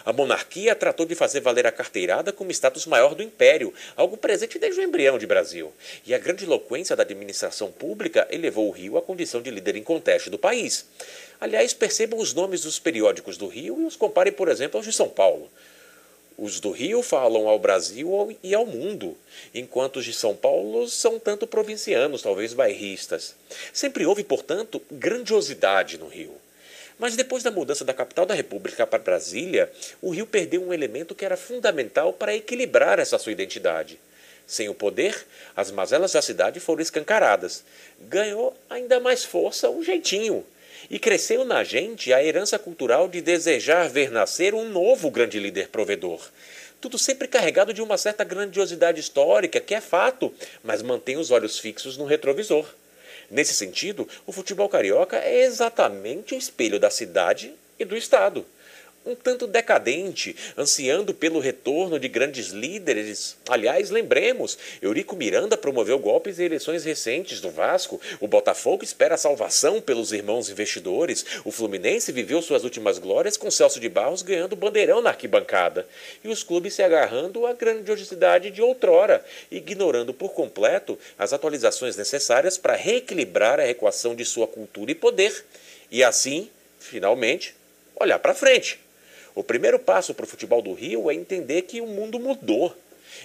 [0.05, 4.59] A monarquia tratou de fazer valer a carteirada como status maior do império, algo presente
[4.59, 5.73] desde o embrião de Brasil.
[6.05, 9.83] E a grande eloquência da administração pública elevou o Rio à condição de líder em
[9.83, 10.85] conteste do país.
[11.41, 14.93] Aliás, percebam os nomes dos periódicos do Rio e os comparem, por exemplo, aos de
[14.93, 15.49] São Paulo.
[16.37, 19.17] Os do Rio falam ao Brasil e ao mundo,
[19.53, 23.35] enquanto os de São Paulo são tanto provincianos, talvez bairristas.
[23.73, 26.44] Sempre houve, portanto, grandiosidade no Rio.
[26.97, 31.13] Mas depois da mudança da capital da República para Brasília, o Rio perdeu um elemento
[31.13, 33.99] que era fundamental para equilibrar essa sua identidade.
[34.47, 37.63] Sem o poder, as mazelas da cidade foram escancaradas.
[37.99, 40.45] Ganhou ainda mais força o jeitinho.
[40.89, 45.69] E cresceu na gente a herança cultural de desejar ver nascer um novo grande líder
[45.69, 46.21] provedor.
[46.79, 50.31] Tudo sempre carregado de uma certa grandiosidade histórica, que é fato,
[50.63, 52.67] mas mantém os olhos fixos no retrovisor.
[53.29, 58.45] Nesse sentido, o futebol carioca é exatamente o espelho da cidade e do Estado.
[59.05, 63.37] Um tanto decadente, ansiando pelo retorno de grandes líderes.
[63.47, 69.17] Aliás, lembremos, Eurico Miranda promoveu golpes em eleições recentes do Vasco, o Botafogo espera a
[69.17, 74.55] salvação pelos irmãos investidores, o Fluminense viveu suas últimas glórias com Celso de Barros ganhando
[74.55, 75.87] bandeirão na arquibancada,
[76.23, 82.57] e os clubes se agarrando à grandiosidade de outrora, ignorando por completo as atualizações necessárias
[82.57, 85.45] para reequilibrar a equação de sua cultura e poder,
[85.91, 87.55] e assim, finalmente,
[87.95, 88.84] olhar para frente.
[89.35, 92.73] O primeiro passo para o futebol do Rio é entender que o mundo mudou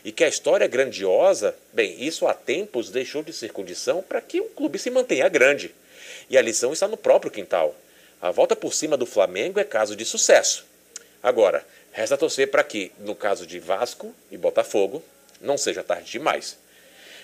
[0.04, 4.40] e que a história grandiosa, bem, isso há tempos deixou de ser condição para que
[4.40, 5.72] um clube se mantenha grande.
[6.28, 7.76] E a lição está no próprio quintal.
[8.20, 10.66] A volta por cima do Flamengo é caso de sucesso.
[11.22, 15.02] Agora, resta torcer para que, no caso de Vasco e Botafogo,
[15.40, 16.58] não seja tarde demais.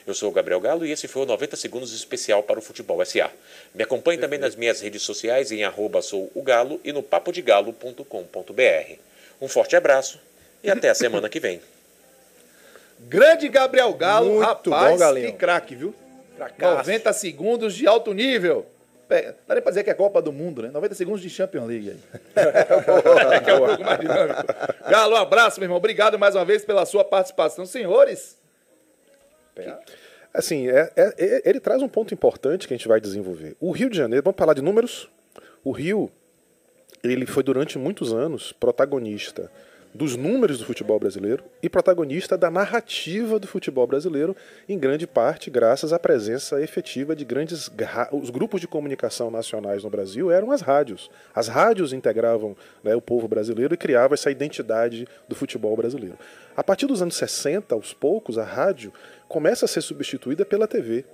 [0.06, 3.04] Eu sou o Gabriel Galo e esse foi o 90 Segundos especial para o Futebol
[3.04, 3.30] SA.
[3.74, 8.92] Me acompanhe também nas minhas redes sociais em arroba sou o Galo e no papodigalo.com.br.
[9.40, 10.20] Um forte abraço
[10.62, 11.60] e até a semana que vem.
[13.00, 15.26] Grande Gabriel Galo, Muito rapaz, bom, Galinho.
[15.32, 15.94] que craque, viu?
[16.36, 16.76] Fracasso.
[16.78, 18.64] 90 segundos de alto nível.
[19.08, 20.70] Pe- Dá nem pra dizer que é Copa do Mundo, né?
[20.70, 21.96] 90 segundos de Champions League
[22.34, 24.42] é um pouco mais dinâmico.
[24.88, 25.76] Galo, um abraço, meu irmão.
[25.78, 27.66] Obrigado mais uma vez pela sua participação.
[27.66, 28.36] Senhores,
[30.34, 33.56] Assim, é- é- é- ele traz um ponto importante que a gente vai desenvolver.
[33.58, 35.10] O Rio de Janeiro, vamos falar de números?
[35.64, 36.10] O Rio,
[37.02, 39.50] ele foi durante muitos anos protagonista
[39.96, 44.36] dos números do futebol brasileiro e protagonista da narrativa do futebol brasileiro,
[44.68, 49.82] em grande parte graças à presença efetiva de grandes gra- os grupos de comunicação nacionais
[49.82, 51.10] no Brasil eram as rádios.
[51.34, 52.54] As rádios integravam
[52.84, 56.18] né, o povo brasileiro e criavam essa identidade do futebol brasileiro.
[56.54, 58.92] A partir dos anos 60, aos poucos, a rádio
[59.28, 61.04] começa a ser substituída pela TV.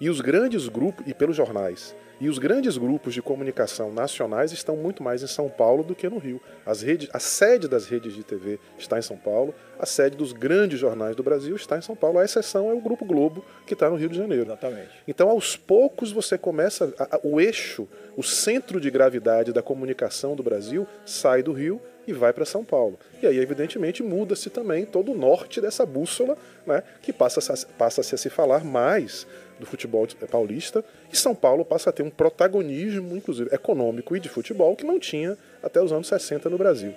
[0.00, 4.76] E os grandes grupos, e pelos jornais, e os grandes grupos de comunicação nacionais estão
[4.76, 6.40] muito mais em São Paulo do que no Rio.
[6.66, 10.32] As redes, a sede das redes de TV está em São Paulo, a sede dos
[10.32, 12.18] grandes jornais do Brasil está em São Paulo.
[12.18, 14.44] A exceção é o Grupo Globo, que está no Rio de Janeiro.
[14.44, 14.90] Exatamente.
[15.08, 16.92] Então, aos poucos, você começa.
[16.98, 21.80] a- a- o eixo, o centro de gravidade da comunicação do Brasil sai do Rio
[22.06, 22.98] e vai para São Paulo.
[23.22, 26.36] E aí, evidentemente, muda-se também todo o norte dessa bússola,
[26.66, 29.26] né, que passa-se passa a se falar mais
[29.58, 30.82] do futebol de- paulista,
[31.12, 34.98] e São Paulo passa a ter um protagonismo, inclusive econômico e de futebol, que não
[34.98, 36.94] tinha até os anos 60 no Brasil.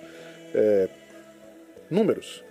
[0.54, 0.88] É,
[1.90, 2.42] números.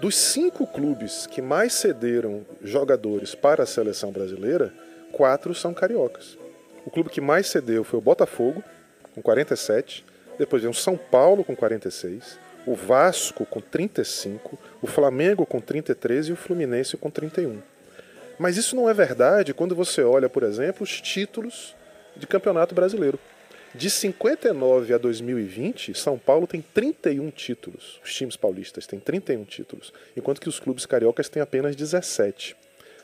[0.00, 4.72] Dos cinco clubes que mais cederam jogadores para a seleção brasileira,
[5.12, 6.36] quatro são cariocas.
[6.84, 8.64] O clube que mais cedeu foi o Botafogo,
[9.14, 10.04] com 47,
[10.38, 16.28] depois vem o São Paulo com 46, o Vasco com 35, o Flamengo com 33
[16.28, 17.60] e o Fluminense com 31.
[18.38, 21.74] Mas isso não é verdade quando você olha, por exemplo, os títulos
[22.16, 23.18] de campeonato brasileiro.
[23.74, 28.00] De 59 a 2020, São Paulo tem 31 títulos.
[28.04, 32.54] Os times paulistas têm 31 títulos, enquanto que os clubes cariocas têm apenas 17.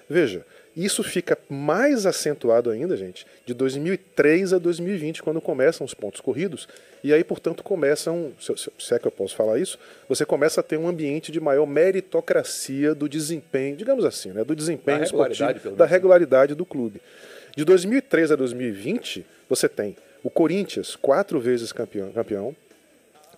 [0.09, 0.45] Veja,
[0.85, 6.69] isso fica mais acentuado ainda, gente, de 2003 a 2020, quando começam os pontos corridos,
[7.03, 10.77] e aí, portanto, começam, se, é que eu posso falar isso, você começa a ter
[10.77, 15.77] um ambiente de maior meritocracia do desempenho, digamos assim, né, do desempenho Da regularidade, esportivo,
[15.77, 15.91] da menos.
[15.91, 17.01] regularidade do clube.
[17.57, 22.55] De 2003 a 2020, você tem o Corinthians, quatro vezes campeão, campeão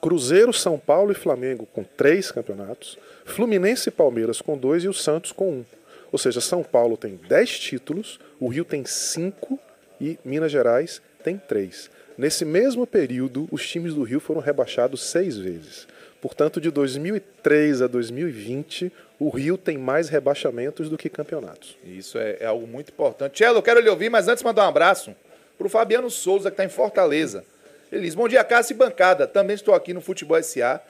[0.01, 4.95] Cruzeiro, São Paulo e Flamengo com três campeonatos, Fluminense e Palmeiras com dois e o
[4.95, 5.65] Santos com um.
[6.13, 9.59] Ou seja, São Paulo tem dez títulos, o Rio tem cinco
[10.01, 11.91] e Minas Gerais tem três.
[12.17, 15.87] Nesse mesmo período, os times do Rio foram rebaixados seis vezes.
[16.21, 21.79] Portanto, de 2003 a 2020, o Rio tem mais rebaixamentos do que campeonatos.
[21.85, 23.33] Isso é, é algo muito importante.
[23.33, 25.15] Tchelo, quero lhe ouvir, mas antes mandar um abraço
[25.57, 27.45] pro Fabiano Souza, que está em Fortaleza.
[27.91, 29.27] Ele diz, bom dia, Cássio e bancada.
[29.27, 30.81] Também estou aqui no Futebol SA,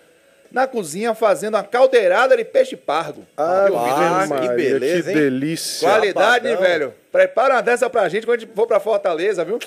[0.51, 3.27] na cozinha, fazendo uma caldeirada de peixe pardo.
[3.37, 4.29] Ah, vídeo?
[4.29, 5.25] Maria, que beleza, que hein?
[5.25, 5.89] delícia.
[5.89, 6.95] Qualidade, velho?
[7.13, 9.59] Prepara uma dessa pra gente quando a gente for pra Fortaleza, viu?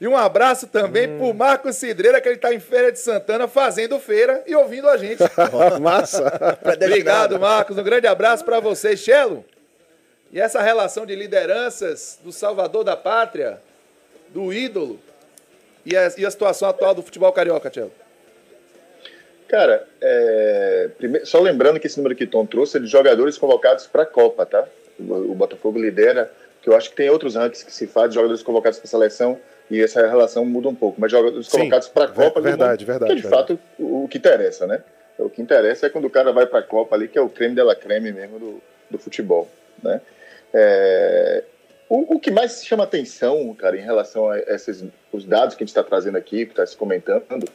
[0.00, 3.98] E um abraço também pro Marcos Cidreira, que ele tá em Feira de Santana fazendo
[4.00, 5.22] feira e ouvindo a gente.
[5.78, 6.58] Massa.
[6.64, 7.76] Obrigado, Marcos.
[7.76, 9.44] Um grande abraço pra vocês, Chelo.
[10.32, 13.60] E essa relação de lideranças do salvador da pátria,
[14.30, 14.98] do ídolo,
[15.84, 17.92] e a, e a situação atual do futebol carioca, Chelo?
[19.50, 20.90] Cara, é,
[21.24, 24.46] só lembrando que esse número que Tom trouxe é de jogadores convocados para a Copa,
[24.46, 24.64] tá?
[24.96, 26.30] O, o Botafogo lidera,
[26.62, 28.90] que eu acho que tem outros rankings que se faz de jogadores convocados para a
[28.90, 31.00] seleção e essa relação muda um pouco.
[31.00, 33.28] Mas jogadores Sim, convocados para a Copa, verdade, que é verdade, de verdade.
[33.28, 34.84] fato o, o que interessa, né?
[35.18, 37.28] O que interessa é quando o cara vai para a Copa ali, que é o
[37.28, 39.50] creme dela creme mesmo do, do futebol,
[39.82, 40.00] né?
[40.54, 41.42] É,
[41.88, 45.66] o, o que mais chama atenção, cara, em relação a esses os dados que a
[45.66, 47.48] gente está trazendo aqui, que está se comentando,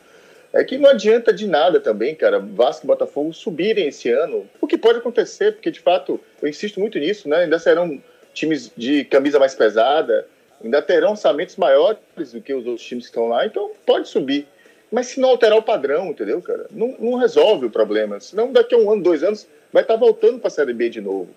[0.56, 4.50] é que não adianta de nada também, cara, Vasco e Botafogo subirem esse ano.
[4.62, 7.40] O que pode acontecer, porque de fato, eu insisto muito nisso, né?
[7.40, 8.02] Ainda serão
[8.34, 10.26] times de camisa mais pesada,
[10.64, 12.00] ainda terão orçamentos maiores
[12.32, 14.48] do que os outros times que estão lá, então pode subir.
[14.90, 16.68] Mas se não alterar o padrão, entendeu, cara?
[16.72, 18.22] Não, não resolve o problema.
[18.22, 21.02] Senão daqui a um ano, dois anos, vai estar voltando para a Série B de
[21.02, 21.28] novo.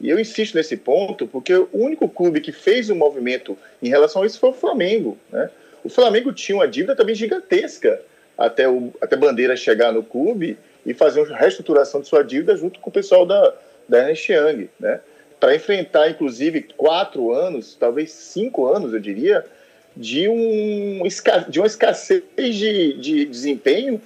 [0.00, 4.22] E eu insisto nesse ponto, porque o único clube que fez um movimento em relação
[4.22, 5.50] a isso foi o Flamengo, né?
[5.84, 8.00] O Flamengo tinha uma dívida também gigantesca
[8.36, 12.80] até, o, até Bandeira chegar no clube e fazer uma reestruturação de sua dívida junto
[12.80, 13.54] com o pessoal da,
[13.88, 15.00] da Ernest Young, né?
[15.38, 19.44] Para enfrentar, inclusive, quatro anos, talvez cinco anos, eu diria,
[19.96, 21.02] de, um,
[21.48, 24.00] de uma escassez de, de desempenho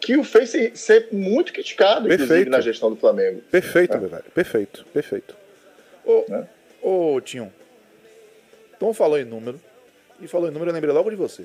[0.00, 2.50] que o fez ser, ser muito criticado, inclusive, Perfeito.
[2.50, 3.42] na gestão do Flamengo.
[3.50, 4.00] Perfeito, É.
[4.00, 4.24] meu velho.
[4.34, 5.36] Perfeito, perfeito.
[6.04, 6.48] Ô, Né?
[6.82, 7.52] ô Tinho,
[8.78, 9.60] Tom falou em número.
[10.22, 11.44] E falou em número, eu lembrei logo de você.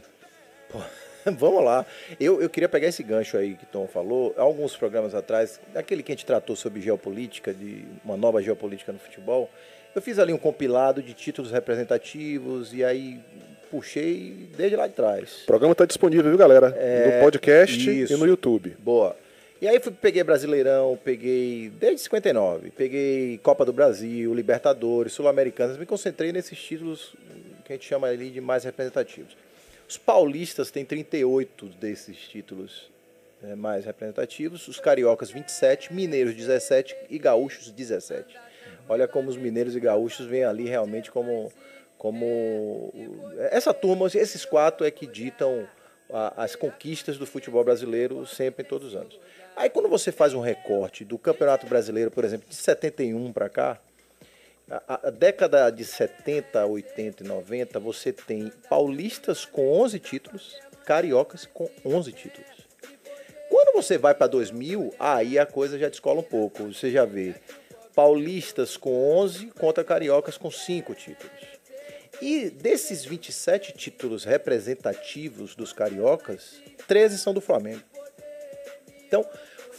[1.37, 1.85] Vamos lá.
[2.19, 4.33] Eu, eu queria pegar esse gancho aí que Tom falou.
[4.37, 8.99] Alguns programas atrás, aquele que a gente tratou sobre geopolítica, de uma nova geopolítica no
[8.99, 9.49] futebol,
[9.95, 13.19] eu fiz ali um compilado de títulos representativos e aí
[13.71, 15.43] puxei desde lá de trás.
[15.43, 16.75] O programa está disponível, viu, galera?
[16.77, 18.13] É, no podcast isso.
[18.13, 18.75] e no YouTube.
[18.79, 19.15] Boa.
[19.61, 25.85] E aí fui, peguei Brasileirão, peguei desde 59, peguei Copa do Brasil, Libertadores, Sul-Americanas, me
[25.85, 27.15] concentrei nesses títulos
[27.63, 29.35] que a gente chama ali de mais representativos.
[29.87, 32.89] Os paulistas têm 38 desses títulos
[33.41, 38.35] né, mais representativos, os cariocas 27, mineiros 17 e gaúchos 17.
[38.89, 41.51] Olha como os mineiros e gaúchos vêm ali realmente como
[41.97, 42.93] como
[43.49, 45.67] essa turma, esses quatro é que ditam
[46.35, 49.19] as conquistas do futebol brasileiro sempre em todos os anos.
[49.55, 53.79] Aí quando você faz um recorte do Campeonato Brasileiro, por exemplo, de 71 para cá,
[54.69, 61.45] a, a década de 70, 80 e 90, você tem paulistas com 11 títulos, cariocas
[61.45, 62.49] com 11 títulos.
[63.49, 66.63] Quando você vai para 2000, aí a coisa já descola um pouco.
[66.73, 67.35] Você já vê
[67.93, 71.55] paulistas com 11 contra cariocas com 5 títulos.
[72.21, 77.83] E desses 27 títulos representativos dos cariocas, 13 são do Flamengo.
[79.07, 79.25] Então,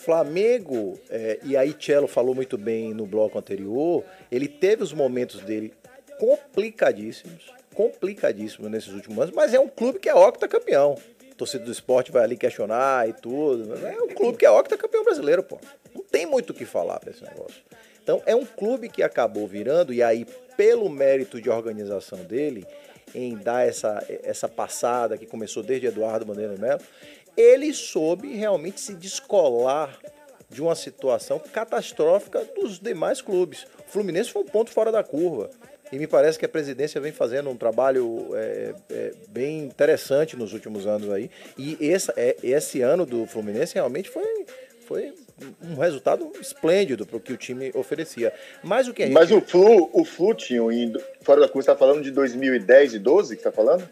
[0.07, 5.40] Flamengo, é, e aí Cello falou muito bem no bloco anterior, ele teve os momentos
[5.40, 5.75] dele
[6.16, 10.95] complicadíssimos, complicadíssimos nesses últimos anos, mas é um clube que é octacampeão.
[11.37, 15.42] Torcida do esporte vai ali questionar e tudo, é um clube que é octacampeão brasileiro,
[15.42, 15.59] pô.
[15.92, 17.61] Não tem muito o que falar pra esse negócio.
[18.01, 20.25] Então, é um clube que acabou virando, e aí,
[20.57, 22.64] pelo mérito de organização dele,
[23.12, 26.81] em dar essa, essa passada que começou desde Eduardo Bandeira de Mello,
[27.37, 29.99] ele soube realmente se descolar
[30.49, 33.66] de uma situação catastrófica dos demais clubes.
[33.87, 35.51] O Fluminense foi um ponto fora da curva.
[35.92, 40.53] E me parece que a presidência vem fazendo um trabalho é, é, bem interessante nos
[40.53, 41.31] últimos anos aí.
[41.57, 44.46] E esse, é, esse ano do Fluminense realmente foi,
[44.85, 45.14] foi
[45.62, 48.33] um resultado esplêndido para o que o time oferecia.
[48.64, 49.14] Mas o que a gente...
[49.14, 52.94] Mas o Flu, o Flu tinha indo fora da curva, você tá falando de 2010
[52.94, 53.88] e 12 que tá falando?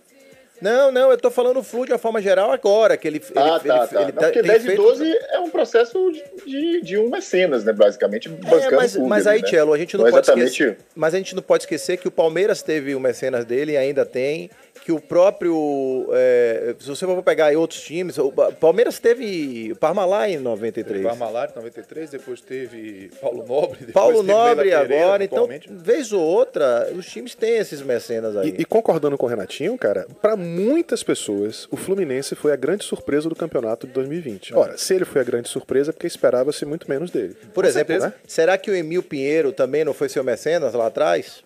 [0.60, 3.26] Não, não, eu tô falando o Flu de uma forma geral agora, que ele, ele,
[3.38, 4.02] Ah, tá, ele, tá.
[4.02, 6.12] ele Não, porque tem 10 e feito- 12 é um processo
[6.46, 7.72] de, de, um mecenas, né?
[7.72, 9.48] Basicamente, É, bancando mas, o clube, mas aí, né?
[9.48, 10.78] Tchelo, a gente não, Não pode exatamente- esquecer.
[10.94, 14.04] Mas a gente não pode esquecer que o Palmeiras teve o mecenas dele e ainda
[14.06, 14.48] tem.
[14.84, 16.08] Que o próprio.
[16.12, 21.02] é, se você for pegar aí outros times, o Palmeiras teve o Parmalat em 93.
[21.02, 23.78] Parmalat em 93, depois teve Paulo Nobre.
[23.80, 28.36] Depois Paulo teve Nobre Pereira, agora, então, vez ou outra, os times têm esses mecenas
[28.36, 28.50] aí.
[28.58, 32.84] E, e concordando com o Renatinho, cara, pra muitas pessoas, o Fluminense foi a grande
[32.84, 34.54] surpresa do campeonato de 2020.
[34.54, 37.36] Ora, se ele foi a grande surpresa, é porque esperava-se muito menos dele.
[37.52, 38.14] Por Com exemplo, certeza.
[38.26, 41.43] será que o Emil Pinheiro também não foi seu mecenas lá atrás?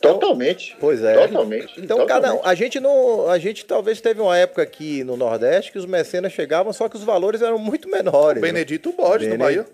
[0.00, 0.76] Totalmente.
[0.78, 1.26] Pois é.
[1.26, 1.80] Totalmente.
[1.80, 2.08] Então, totalmente.
[2.08, 5.78] cada um, a gente não, a gente talvez teve uma época aqui no Nordeste que
[5.78, 8.42] os mecenas chegavam, só que os valores eram muito menores.
[8.42, 8.48] né?
[8.48, 9.66] Benedito Borges, no Bahia.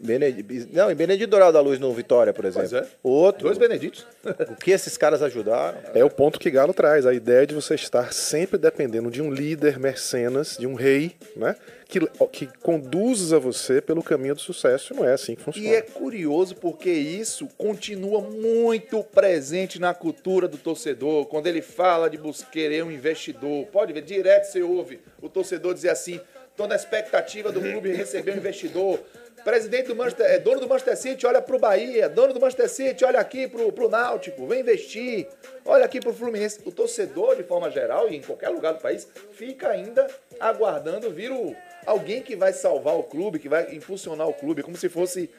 [0.72, 2.68] Não, e Benedito Dourado da Luz no Vitória, por exemplo.
[2.70, 2.86] Pois é.
[3.02, 3.44] Outro.
[3.44, 4.06] Dois Beneditos.
[4.50, 5.78] O que esses caras ajudaram?
[5.94, 9.32] É o ponto que Galo traz, a ideia de você estar sempre dependendo de um
[9.32, 11.56] líder mercenas, de um rei, né?
[11.90, 14.94] Que, que conduza você pelo caminho do sucesso.
[14.94, 15.68] Não é assim que funciona.
[15.68, 21.26] E é curioso porque isso continua muito presente na cultura do torcedor.
[21.26, 22.18] Quando ele fala de
[22.52, 26.20] querer um investidor, pode ver, direto você ouve o torcedor dizer assim:
[26.56, 29.00] tô na expectativa do clube receber um investidor.
[29.44, 32.10] Presidente do Manchester, é dono do Manchester City, olha pro Bahia.
[32.10, 35.26] Dono do Manchester City, olha aqui pro, pro Náutico, vem investir.
[35.64, 36.60] Olha aqui pro Fluminense.
[36.66, 40.06] O torcedor, de forma geral, e em qualquer lugar do país, fica ainda
[40.38, 41.56] aguardando vir o,
[41.86, 45.30] alguém que vai salvar o clube, que vai impulsionar o clube, como se fosse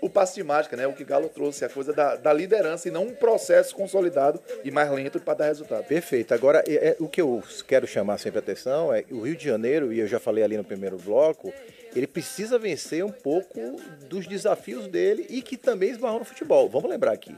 [0.00, 0.86] o passe de mágica, né?
[0.86, 4.70] O que Galo trouxe, a coisa da, da liderança e não um processo consolidado e
[4.70, 5.84] mais lento para dar resultado.
[5.84, 6.32] Perfeito.
[6.34, 9.44] Agora, é- é- o que eu quero chamar sempre a atenção é o Rio de
[9.44, 11.52] Janeiro, e eu já falei ali no primeiro bloco,
[11.94, 13.60] ele precisa vencer um pouco
[14.08, 16.68] dos desafios dele e que também esbarrou no futebol.
[16.68, 17.34] Vamos lembrar aqui.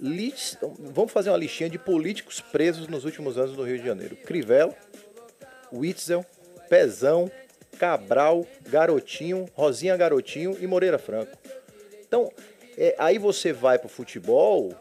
[0.00, 4.16] Lis- Vamos fazer uma listinha de políticos presos nos últimos anos no Rio de Janeiro.
[4.16, 4.74] Crivella,
[5.72, 6.24] Witzel,
[6.68, 7.30] Pezão,
[7.86, 11.36] Cabral, Garotinho, Rosinha Garotinho e Moreira Franco.
[12.06, 12.30] Então,
[12.78, 14.72] é, aí você vai pro futebol,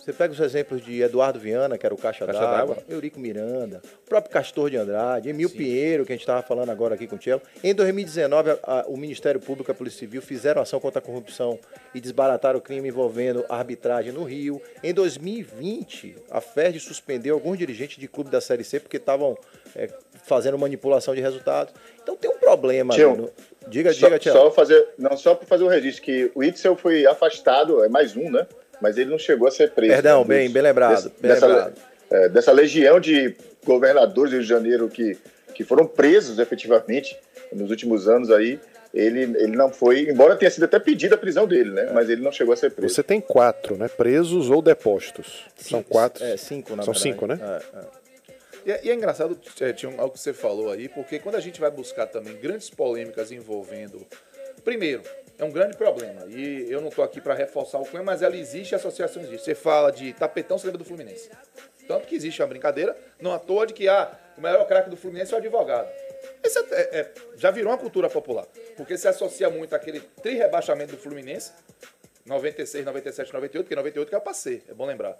[0.00, 2.78] você pega os exemplos de Eduardo Viana, que era o Caixa, Caixa d'Água.
[2.88, 6.94] Eurico Miranda, o próprio Castor de Andrade, Emil Pinheiro, que a gente estava falando agora
[6.94, 7.42] aqui com o Tchelo.
[7.62, 11.02] Em 2019, a- a- o Ministério Público e a Polícia Civil fizeram ação contra a
[11.02, 11.58] corrupção
[11.94, 14.60] e desbarataram o crime envolvendo arbitragem no Rio.
[14.82, 19.36] Em 2020, a FERJ suspendeu alguns dirigentes de clube da Série C porque estavam
[19.76, 19.88] é,
[20.24, 21.72] fazendo manipulação de resultados.
[22.02, 22.94] Então tem um problema.
[22.94, 23.30] Tio, no-
[23.68, 24.36] Diga, só, diga, Tchelo.
[24.38, 28.14] só fazer, não só para fazer o registro que o Itzel foi afastado, é mais
[28.14, 28.46] um, né?
[28.80, 29.92] Mas ele não chegou a ser preso.
[29.94, 30.28] Perdão, né?
[30.28, 31.74] bem- bem lembrado, bem dessa, lembrado.
[32.10, 35.16] é, dessa legião de governadores do Rio de Janeiro que,
[35.54, 37.16] que foram presos efetivamente
[37.52, 38.60] nos últimos anos aí.
[38.92, 41.90] Ele, ele não foi, embora tenha sido até pedida a prisão dele, né?
[41.92, 42.94] Mas ele não chegou a ser preso.
[42.94, 43.88] Você tem quatro, né?
[43.88, 45.44] Presos ou depostos.
[45.56, 46.22] São quatro.
[46.22, 47.00] É, cinco, na São verdade.
[47.14, 47.40] cinco, né?
[47.42, 48.03] É, é.
[48.64, 51.60] E é, e é engraçado, é, algo que você falou aí, porque quando a gente
[51.60, 54.06] vai buscar também grandes polêmicas envolvendo.
[54.64, 55.02] Primeiro,
[55.38, 56.24] é um grande problema.
[56.28, 59.44] E eu não estou aqui para reforçar o problema, mas ela existe, a associação existe.
[59.44, 61.30] Você fala de tapetão, você lembra do Fluminense.
[61.86, 64.96] Tanto que existe uma brincadeira, não à toa de que ah, o melhor craque do
[64.96, 65.88] Fluminense é o advogado.
[66.42, 68.46] Esse é- é- é- já virou uma cultura popular.
[68.76, 71.52] Porque se associa muito àquele tri-rebaixamento do Fluminense,
[72.24, 75.18] 96, 97, 98, porque 98 que é o passei, é bom lembrar.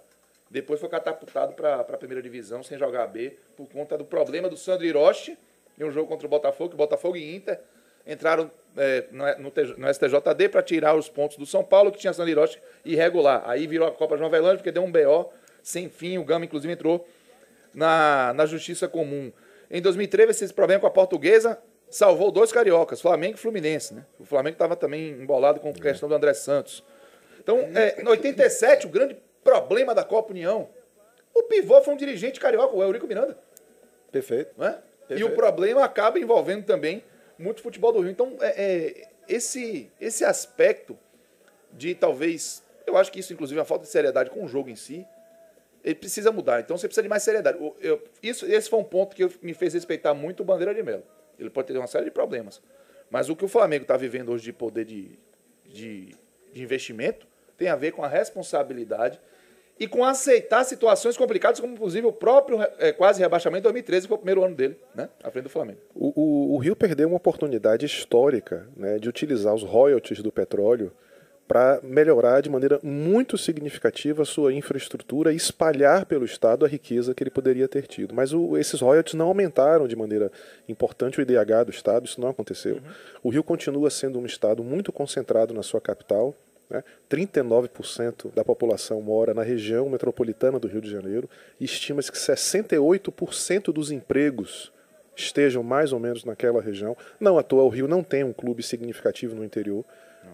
[0.55, 4.55] Depois foi catapultado para a primeira divisão sem jogar B por conta do problema do
[4.55, 5.37] Sandro Hiroshi
[5.77, 7.59] em um jogo contra o Botafogo, que Botafogo e Inter
[8.07, 11.97] entraram é, no, no TJ no STJD para tirar os pontos do São Paulo, que
[11.97, 13.43] tinha Sandro Hiroshi irregular.
[13.45, 15.29] Aí virou a Copa João Velândia, porque deu um BO
[15.61, 17.05] sem fim, o Gama inclusive entrou
[17.73, 19.33] na, na Justiça Comum.
[19.69, 23.93] Em 2013, esse problema com a Portuguesa salvou dois cariocas, Flamengo e Fluminense.
[23.93, 24.05] Né?
[24.17, 26.81] O Flamengo estava também embolado com a questão do André Santos.
[27.41, 30.67] Então, é, em 87, o grande problema da Copa União,
[31.33, 33.37] o pivô foi um dirigente carioca, o Eurico Miranda.
[34.11, 34.53] Perfeito.
[34.57, 34.81] Não é?
[35.03, 35.31] E Perfeito.
[35.31, 37.03] o problema acaba envolvendo também
[37.37, 38.09] muito futebol do Rio.
[38.09, 40.97] Então, é, é, esse, esse aspecto
[41.71, 42.63] de talvez.
[42.87, 45.05] Eu acho que isso, inclusive, é uma falta de seriedade com o jogo em si.
[45.83, 46.59] Ele precisa mudar.
[46.61, 47.57] Então você precisa de mais seriedade.
[47.61, 50.73] O- eu- isso, esse foi um ponto que eu- me fez respeitar muito o Bandeira
[50.73, 51.03] de Melo.
[51.37, 52.61] Ele pode ter uma série de problemas.
[53.11, 55.19] Mas o que o Flamengo está vivendo hoje de poder de,
[55.65, 56.15] de,
[56.51, 57.27] de investimento
[57.57, 59.19] tem a ver com a responsabilidade
[59.79, 64.07] e com aceitar situações complicadas, como inclusive o próprio eh, quase rebaixamento em 2013, que
[64.07, 65.09] foi o primeiro ano dele, né?
[65.23, 65.79] À frente do Flamengo.
[65.93, 70.91] O, o- o Rio perdeu uma oportunidade histórica né, de utilizar os royalties do petróleo
[71.47, 77.13] para melhorar de maneira muito significativa a sua infraestrutura e espalhar pelo Estado a riqueza
[77.13, 78.15] que ele poderia ter tido.
[78.15, 80.31] Mas o- esses royalties não aumentaram de maneira
[80.67, 82.79] importante o IDH do Estado, isso não aconteceu.
[83.21, 86.33] O Rio continua sendo um Estado muito concentrado na sua capital.
[86.69, 86.83] Né?
[87.09, 93.71] 39% da população mora na região metropolitana do Rio de Janeiro e estima-se que 68%
[93.71, 94.71] dos empregos
[95.15, 96.95] estejam mais ou menos naquela região.
[97.19, 99.85] Não à toa, o Rio não tem um clube significativo no interior.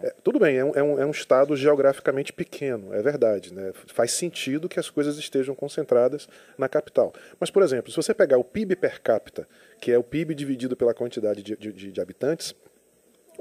[0.01, 3.53] É, tudo bem, é um, é um- é um estado geograficamente pequeno, é verdade.
[3.53, 3.73] Né?
[3.87, 7.13] Faz sentido que as coisas estejam concentradas na capital.
[7.37, 9.45] Mas, por exemplo, se você pegar o PIB per capita,
[9.81, 12.55] que é o PIB dividido pela quantidade de, de- de- de habitantes,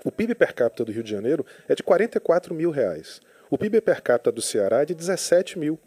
[0.04, 3.20] o PIB per capita do Rio de Janeiro é de 44 mil reais.
[3.50, 5.78] O PIB per capita do Ceará é de 17 mil.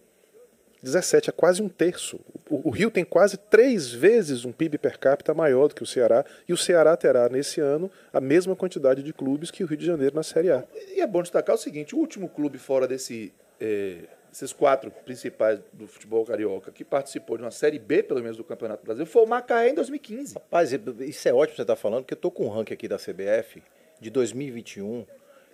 [0.83, 2.19] 17 é quase um terço.
[2.49, 5.85] O, o Rio tem quase três vezes um PIB per capita maior do que o
[5.85, 9.77] Ceará, e o Ceará terá nesse ano a mesma quantidade de clubes que o Rio
[9.77, 10.65] de Janeiro na Série A.
[10.93, 13.99] E é bom destacar o seguinte: o último clube fora desse, eh,
[14.31, 18.43] esses quatro principais do futebol carioca que participou de uma Série B, pelo menos, do
[18.43, 20.33] Campeonato Brasileiro, foi o Macaé em 2015.
[20.33, 22.89] Rapaz, isso é ótimo que você está falando, porque eu estou com o ranking aqui
[22.89, 23.63] da CBF
[24.03, 25.05] de 2021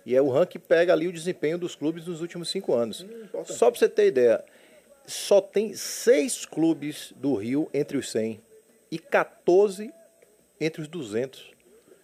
[0.04, 3.02] e é o ranking que pega ali o desempenho dos clubes nos últimos cinco anos.
[3.02, 3.52] importante.
[3.54, 4.44] Só para você ter ideia,
[5.06, 8.40] só tem seis clubes do Rio entre os 100
[8.90, 9.92] e 14
[10.60, 11.52] entre os 200.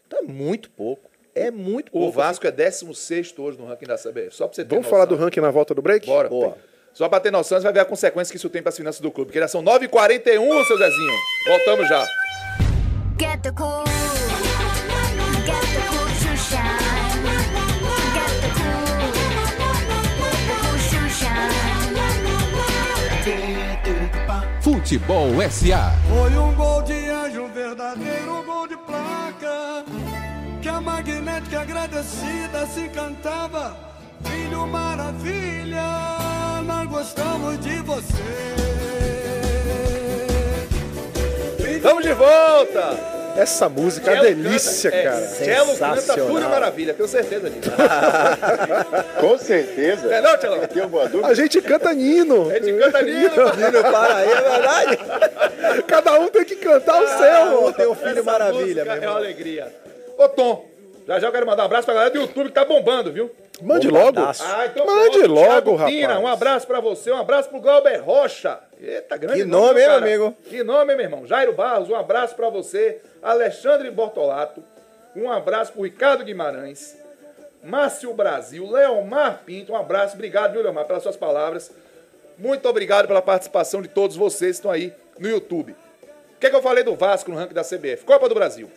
[0.07, 1.11] Então é muito pouco.
[1.35, 2.09] É muito pouco.
[2.09, 4.31] O Vasco é 16 hoje no ranking da CBF.
[4.35, 4.91] Só pra você ter Vamos noção.
[4.91, 6.07] falar do ranking na volta do break?
[6.07, 6.29] Bora.
[6.29, 6.57] Boa.
[6.95, 9.01] Só pra ter noção, você vai ver a consequência que isso tem para as finanças
[9.03, 9.29] do clube.
[9.29, 11.13] Porque já são 9h41, seu Zezinho.
[11.47, 12.07] Voltamos já.
[13.21, 13.96] Get the cool.
[24.87, 25.93] Futebol SA.
[26.09, 29.85] Foi um gol de anjo, um verdadeiro gol de placa.
[30.63, 33.77] que a magnética agradecida se cantava.
[34.23, 35.83] Filho maravilha,
[36.65, 38.55] nós gostamos de você.
[41.69, 43.16] Estamos de volta!
[43.37, 45.17] Essa música é uma delícia, canta, cara.
[45.25, 46.15] É, Cello canta.
[46.27, 47.71] Fúria Maravilha, tenho certeza disso.
[49.21, 50.15] Com certeza.
[50.15, 50.67] É não, Tchelão?
[50.67, 51.29] Tem alguma dúvida?
[51.29, 52.51] A gente canta Nino.
[52.51, 53.57] A gente canta Nino.
[53.57, 54.99] Nino para aí, é verdade?
[55.87, 57.73] Cada um tem que cantar o seu.
[57.75, 59.17] Tem um filho Essa maravilha, meu É uma irmão.
[59.17, 59.73] alegria.
[60.19, 60.67] Ô, Tom,
[61.07, 63.31] já já eu quero mandar um abraço pra galera do YouTube que tá bombando, viu?
[63.63, 64.21] Mande logo.
[64.21, 65.33] Ah, então Mande pronto.
[65.33, 65.95] logo, Thiago rapaz.
[65.95, 68.59] Pina, um abraço pra você, um abraço pro Glauber Rocha.
[68.81, 70.01] Eita, grande Que nome, meu hein, cara.
[70.01, 70.37] meu amigo?
[70.45, 71.27] Que nome, meu irmão?
[71.27, 73.01] Jairo Barros, um abraço pra você.
[73.23, 74.63] Alexandre Bortolato,
[75.15, 76.97] um abraço pro Ricardo Guimarães.
[77.65, 80.15] Márcio Brasil, Leomar Pinto, um abraço.
[80.15, 81.71] Obrigado, viu, Leomar, pelas suas palavras.
[82.39, 85.73] Muito obrigado pela participação de todos vocês que estão aí no YouTube.
[85.73, 88.05] O que, é que eu falei do Vasco no ranking da CBF?
[88.05, 88.71] Copa do Brasil.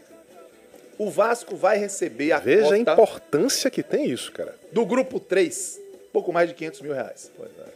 [0.97, 4.55] O Vasco vai receber a Veja a importância que tem isso, cara.
[4.71, 5.79] do grupo 3,
[6.11, 7.31] pouco mais de 500 mil reais.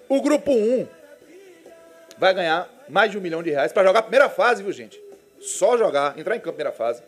[0.09, 0.87] O grupo 1
[2.23, 4.97] vai ganhar mais de um milhão de reais para jogar a primeira fase, viu, gente?
[5.41, 7.03] Só jogar, entrar em campo primeira fase.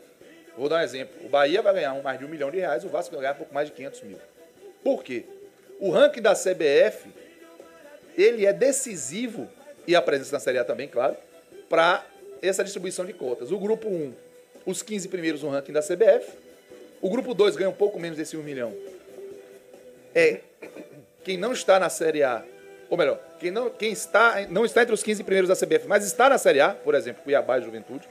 [0.58, 1.26] Vou dar um exemplo.
[1.26, 3.54] O Bahia vai ganhar mais de um milhão de reais, o Vasco vai ganhar pouco
[3.54, 4.18] mais de 500 mil.
[4.84, 5.24] Por quê?
[5.80, 7.08] O ranking da CBF,
[8.18, 9.48] ele é decisivo,
[9.88, 11.16] e a presença na Série A também, claro,
[11.70, 12.04] para
[12.42, 13.52] essa distribuição de cotas.
[13.52, 14.14] O grupo 1,
[14.66, 16.30] os 15 primeiros no ranking da CBF.
[17.02, 18.76] O grupo 2 ganha um pouco menos desse 1 milhão
[20.14, 20.42] é
[21.24, 22.44] quem não está na Série A,
[22.90, 26.06] ou melhor, quem não, quem está, não está entre os 15 primeiros da CBF, mas
[26.06, 28.08] está na Série A, por exemplo, Cuiabá e Juventude.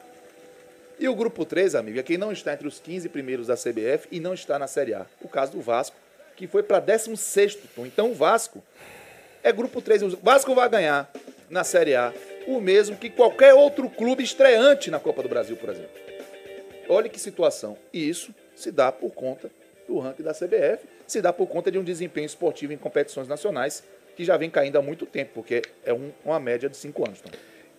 [0.98, 4.08] E o grupo 3, amigo, é quem não está entre os 15 primeiros da CBF
[4.10, 5.06] e não está na Série A.
[5.20, 5.96] O caso do Vasco,
[6.36, 7.58] que foi para 16º.
[7.74, 7.86] Tom.
[7.86, 8.62] Então o Vasco
[9.42, 10.02] é grupo 3.
[10.02, 11.10] O Vasco vai ganhar
[11.50, 12.12] na Série A
[12.46, 15.90] o mesmo que qualquer outro clube estreante na Copa do Brasil, por exemplo.
[16.88, 17.76] Olha que situação.
[17.92, 19.50] E isso se dá por conta
[19.88, 23.82] do ranking da CBF, se dá por conta de um desempenho esportivo em competições nacionais
[24.16, 27.22] que já vem caindo há muito tempo, porque é um- uma média de cinco anos.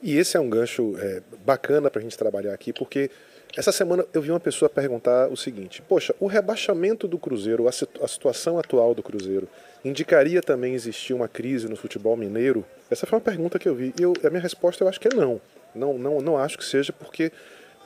[0.01, 3.09] E esse é um gancho é, bacana para a gente trabalhar aqui, porque
[3.57, 7.71] essa semana eu vi uma pessoa perguntar o seguinte: Poxa, o rebaixamento do Cruzeiro, a,
[7.71, 9.47] situ- a situação atual do Cruzeiro,
[9.83, 12.65] indicaria também existir uma crise no futebol mineiro?
[12.91, 13.93] Essa foi uma pergunta que eu vi.
[13.99, 15.39] E eu- a minha resposta eu acho que é não.
[15.73, 17.31] Não, não, não acho que seja, porque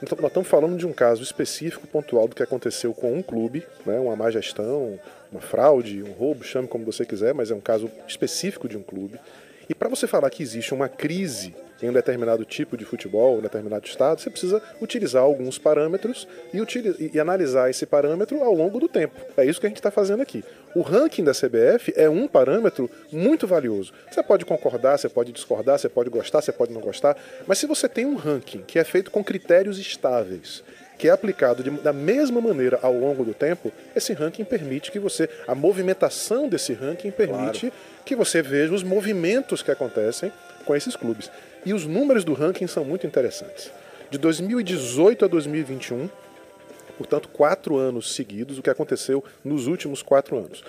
[0.02, 3.66] então, nós estamos falando de um caso específico, pontual, do que aconteceu com um clube,
[3.86, 4.98] né, uma má gestão,
[5.32, 8.84] uma fraude, um roubo, chame como você quiser, mas é um caso específico de um
[8.84, 9.20] clube.
[9.70, 13.42] E para você falar que existe uma crise em um determinado tipo de futebol, um
[13.42, 18.90] determinado estado, você precisa utilizar alguns parâmetros e- e analisar esse parâmetro ao longo do
[18.90, 19.16] tempo.
[19.38, 20.44] É isso que a gente está fazendo aqui.
[20.76, 23.94] O ranking da CBF é um parâmetro muito valioso.
[24.12, 27.16] Você pode concordar, você pode discordar, você pode gostar, você pode não gostar,
[27.48, 30.64] mas se você tem um ranking que é feito com critérios estáveis,
[31.00, 35.00] que é aplicado de- da mesma maneira ao longo do tempo, esse ranking permite que
[35.00, 35.28] você.
[35.48, 37.72] A movimentação desse ranking permite
[38.06, 40.32] que você veja os movimentos que acontecem
[40.66, 41.32] com esses clubes.
[41.66, 43.72] E os números do ranking são muito interessantes.
[44.12, 46.10] De 2018 a 2021,
[46.98, 50.64] portanto, quatro anos seguidos, o que aconteceu nos últimos quatro anos.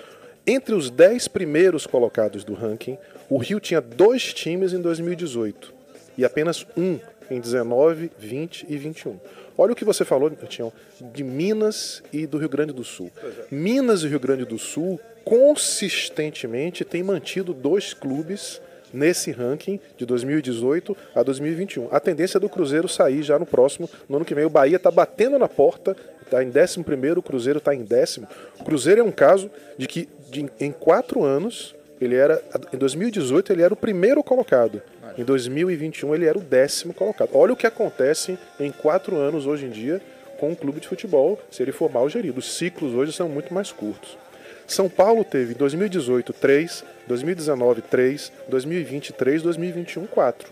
[0.47, 2.97] Entre os dez primeiros colocados do ranking,
[3.29, 5.73] o Rio tinha dois times em 2018
[6.17, 6.97] e apenas um
[7.31, 9.17] em 19, 20 e 21.
[9.57, 10.71] Olha o que você falou, Tião,
[11.13, 13.11] de Minas e do Rio Grande do Sul.
[13.49, 18.61] Minas e Rio Grande do Sul consistentemente têm mantido dois clubes
[18.93, 21.87] nesse ranking de 2018 a 2021.
[21.91, 24.45] A tendência é do Cruzeiro sair já no próximo, no ano que vem.
[24.45, 28.27] O Bahia está batendo na porta, está em 11 primeiro, o Cruzeiro está em décimo.
[28.59, 32.41] O Cruzeiro é um caso de que de- em quatro anos, ele era,
[32.73, 34.81] em 2018 ele era o primeiro colocado.
[35.17, 37.31] Em 2021 ele era o décimo colocado.
[37.33, 40.01] Olha o que acontece em quatro anos hoje em dia
[40.39, 42.39] com um clube de futebol, se ele for mal gerido.
[42.39, 44.17] Os ciclos hoje são muito mais curtos.
[44.65, 50.49] São Paulo teve em 2018 3, 2019 3, 2020 3, 2021 4.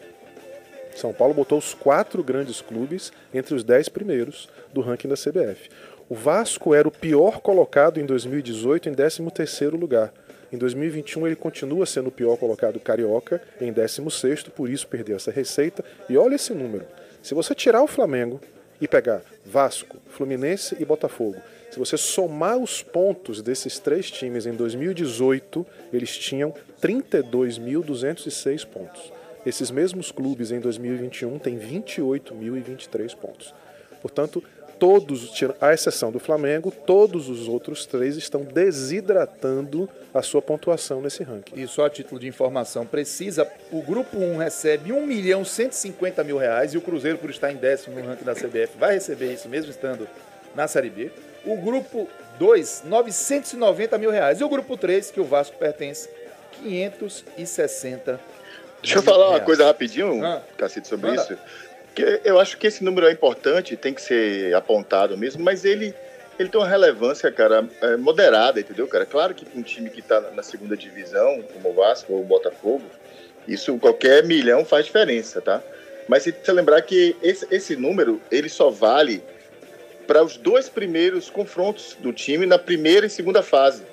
[0.96, 5.70] São Paulo botou os quatro grandes clubes entre os dez primeiros do ranking da CBF.
[6.10, 10.12] O Vasco era o pior colocado em 2018 em 13º lugar.
[10.52, 15.32] Em 2021 ele continua sendo o pior colocado carioca em 16º, por isso perdeu essa
[15.32, 15.84] receita.
[16.10, 16.86] E olha esse número.
[17.22, 18.42] Se você tirar o Flamengo
[18.82, 21.38] e pegar Vasco, Fluminense e Botafogo,
[21.70, 29.14] se você somar os pontos desses três times em 2018, eles tinham 32.206 pontos.
[29.46, 33.54] Esses mesmos clubes em 2021 têm 28.023 pontos.
[34.02, 34.44] Portanto,
[34.80, 41.22] todos, à exceção do Flamengo, todos os outros três estão desidratando a sua pontuação nesse
[41.24, 41.60] ranking.
[41.60, 46.38] E só a título de informação precisa, o grupo 1 recebe 1 milhão 150 mil
[46.38, 49.48] reais e o Cruzeiro, por estar em décimo no ranking da CBF, vai receber isso
[49.50, 50.08] mesmo estando
[50.56, 51.12] na Série B.
[51.46, 52.08] O grupo
[52.40, 54.40] 2, 990 mil reais.
[54.40, 56.10] E o grupo 3, que o Vasco pertence,
[56.64, 58.20] 560
[58.82, 59.46] Deixa eu falar uma reais.
[59.46, 60.42] coisa rapidinho, Ah.
[60.58, 61.22] Cacete, sobre Manda.
[61.22, 61.38] isso.
[62.24, 65.94] Eu acho que esse número é importante, tem que ser apontado mesmo, mas ele,
[66.38, 69.06] ele tem uma relevância, cara, é, moderada, entendeu, cara?
[69.06, 72.84] Claro que um time que tá na segunda divisão, como o Vasco ou o Botafogo,
[73.48, 75.62] isso qualquer milhão faz diferença, tá?
[76.08, 79.22] Mas se você lembrar que esse, esse número, ele só vale
[80.08, 83.84] para os dois primeiros confrontos do time na primeira e segunda fase.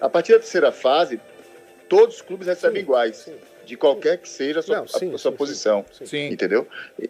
[0.00, 1.20] A partir da terceira fase,
[1.88, 3.28] todos os clubes recebem iguais,
[3.66, 5.84] de qualquer que seja a sua, Não, sim, a sua sim, posição.
[6.04, 6.28] Sim.
[6.28, 6.66] Entendeu?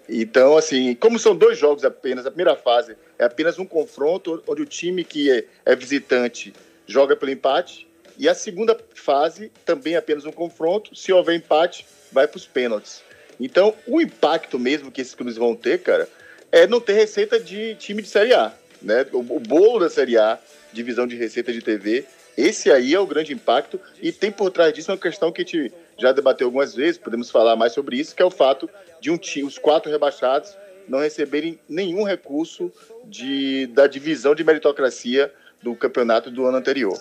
[0.08, 4.62] Então, assim, como são dois jogos apenas, a primeira fase é apenas um confronto onde
[4.62, 6.52] o time que é, é visitante
[6.86, 7.86] joga pelo empate,
[8.18, 12.46] e a segunda fase também é apenas um confronto, se houver empate, vai para os
[12.46, 13.02] pênaltis.
[13.38, 16.08] Então, o impacto mesmo que esses clubes vão ter, cara,
[16.50, 18.54] é não ter receita de time de Série A.
[18.80, 19.06] Né?
[19.12, 20.38] O, o bolo da Série A,
[20.72, 24.72] divisão de receita de TV, esse aí é o grande impacto e tem por trás
[24.72, 28.14] disso uma questão que a gente já debateu algumas vezes, podemos falar mais sobre isso,
[28.14, 28.68] que é o fato
[29.00, 30.56] de um time, os quatro rebaixados
[30.88, 32.72] não receberem nenhum recurso
[33.04, 35.32] de, da divisão de meritocracia
[35.62, 36.98] do campeonato do ano anterior.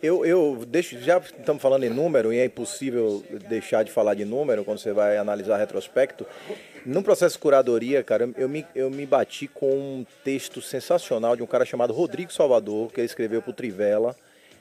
[0.00, 4.24] Eu, eu deixo, já estamos falando em número e é impossível deixar de falar de
[4.24, 6.24] número quando você vai analisar retrospecto.
[6.86, 11.42] Num processo de curadoria, cara, eu me, eu me bati com um texto sensacional de
[11.42, 14.14] um cara chamado Rodrigo Salvador, que ele escreveu para o Trivela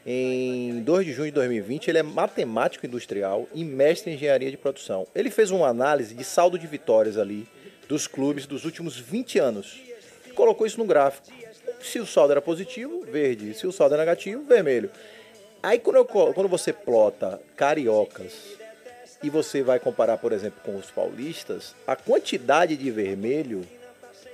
[0.09, 1.89] em 2 de junho de 2020.
[1.89, 5.05] Ele é matemático industrial e mestre em engenharia de produção.
[5.13, 7.45] Ele fez uma análise de saldo de vitórias ali
[7.89, 9.81] dos clubes dos últimos 20 anos.
[10.25, 11.27] E colocou isso no gráfico.
[11.81, 13.53] Se o saldo era positivo, verde.
[13.53, 14.89] Se o saldo é negativo, vermelho.
[15.61, 18.55] Aí quando, eu quando você plota cariocas
[19.21, 23.67] e você vai comparar, por exemplo, com os paulistas, a quantidade de vermelho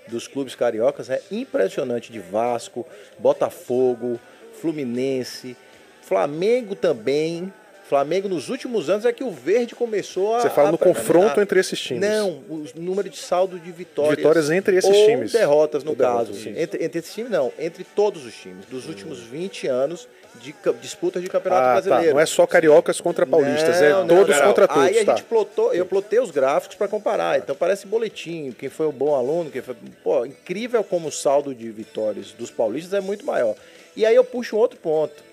[0.07, 2.85] dos clubes cariocas é impressionante de Vasco,
[3.17, 4.19] Botafogo,
[4.61, 5.55] Fluminense,
[6.01, 7.51] Flamengo também.
[7.87, 10.39] Flamengo nos últimos anos é que o verde começou a.
[10.39, 12.01] Você fala a- no confronto a- entre esses times.
[12.01, 14.15] Não, o número de saldo de vitórias.
[14.15, 15.31] Vitórias entre esses ou times.
[15.33, 16.31] derrotas, no Ou caso.
[16.31, 17.51] derrotas, entre, entre esses times, não.
[17.59, 18.65] Entre todos os times.
[18.65, 20.07] Dos últimos 20 anos
[20.41, 21.81] de disputas de campeonato Ah, tá.
[21.81, 22.13] brasileiro.
[22.15, 24.45] Não é só cariocas contra paulistas, é Não, não, todos não.
[24.47, 25.15] contra todos, Aí a tá?
[25.15, 27.37] gente plotou, eu plotei os gráficos para comparar.
[27.37, 29.75] Então parece boletim, quem foi o bom aluno, quem foi.
[30.03, 33.55] Pô, incrível como o saldo de vitórias dos paulistas é muito maior.
[33.95, 35.23] E aí eu puxo um outro ponto.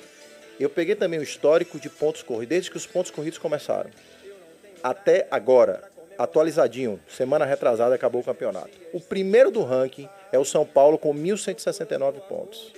[0.59, 3.91] Eu peguei também o histórico de pontos corridos, desde que os pontos corridos começaram.
[4.83, 5.83] Até agora,
[6.19, 8.71] atualizadinho, semana retrasada acabou o campeonato.
[8.93, 12.73] O primeiro do ranking é o São Paulo com 1.169 pontos.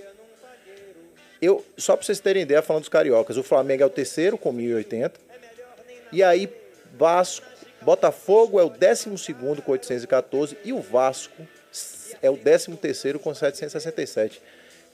[1.40, 4.54] Eu, só para vocês terem ideia, falando dos cariocas, o Flamengo é o terceiro com
[4.54, 5.12] 1.080.
[6.12, 6.48] E aí,
[6.96, 7.44] Vasco,
[7.80, 11.42] Botafogo é o 12 com 814 e o Vasco
[12.22, 14.40] é o 13 com 767.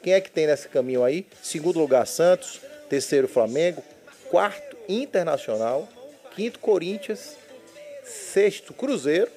[0.03, 1.27] Quem é que tem nesse caminho aí?
[1.43, 2.61] Segundo lugar, Santos.
[2.89, 3.83] Terceiro, Flamengo.
[4.31, 5.89] Quarto, Internacional.
[6.35, 7.37] Quinto, Corinthians.
[8.05, 9.31] Sexto, Cruzeiro.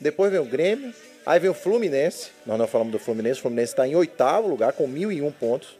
[0.00, 0.92] Depois vem o Grêmio.
[1.24, 2.30] Aí vem o Fluminense.
[2.44, 3.40] Nós não falamos do Fluminense.
[3.40, 5.76] O Fluminense está em oitavo lugar com 1.001 pontos.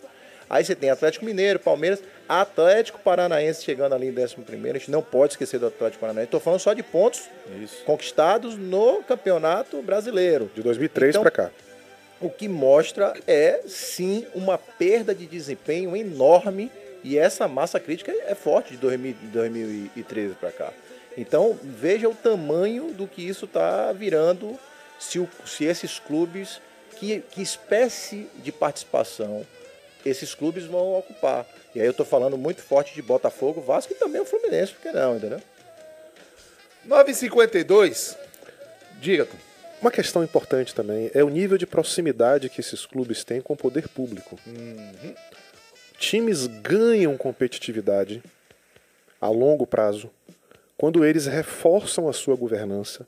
[0.48, 4.76] Aí você tem Atlético Mineiro, Palmeiras, Atlético Paranaense chegando ali em 11 primeiro.
[4.76, 6.26] A gente não pode esquecer do Atlético Paranaense.
[6.26, 7.22] Estou falando só de pontos
[7.84, 10.48] conquistados no Campeonato Brasileiro.
[10.54, 11.50] De 2003 Então, pra cá.
[12.20, 16.70] O que mostra é, sim, uma perda de desempenho enorme.
[17.04, 20.72] E essa massa crítica é forte de 2000 de 2013 para cá.
[21.16, 24.58] Então, veja o tamanho do que isso está virando
[24.98, 26.60] se, o- se esses clubes,
[26.98, 29.46] que, que espécie de participação
[30.04, 31.46] esses clubes vão ocupar.
[31.74, 34.82] E aí eu estou falando muito forte de Botafogo, Vasco e também o Fluminense, por
[34.82, 35.40] que não, entendeu?
[36.88, 38.16] 9,52.
[39.00, 39.26] Diga.
[39.80, 43.56] Uma questão importante também é o nível de proximidade que esses clubes têm com o
[43.56, 44.38] poder público.
[45.98, 48.22] Times ganham competitividade
[49.20, 50.10] a longo prazo
[50.76, 53.06] quando eles reforçam a sua governança,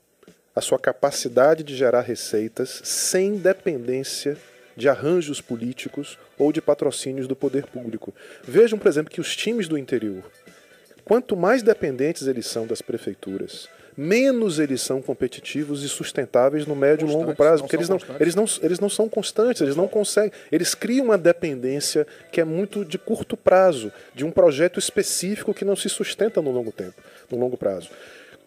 [0.55, 4.37] a sua capacidade de gerar receitas sem dependência
[4.75, 8.13] de arranjos políticos ou de patrocínios do poder público.
[8.43, 10.23] Vejam, por exemplo, que os times do interior,
[11.03, 13.67] quanto mais dependentes eles são das prefeituras,
[13.99, 18.21] menos eles são competitivos e sustentáveis no médio e longo prazo, porque eles não, constantes.
[18.21, 20.31] eles, não, eles não são constantes, eles não conseguem.
[20.49, 25.65] Eles criam uma dependência que é muito de curto prazo, de um projeto específico que
[25.65, 26.95] não se sustenta no longo tempo,
[27.29, 27.89] no longo prazo.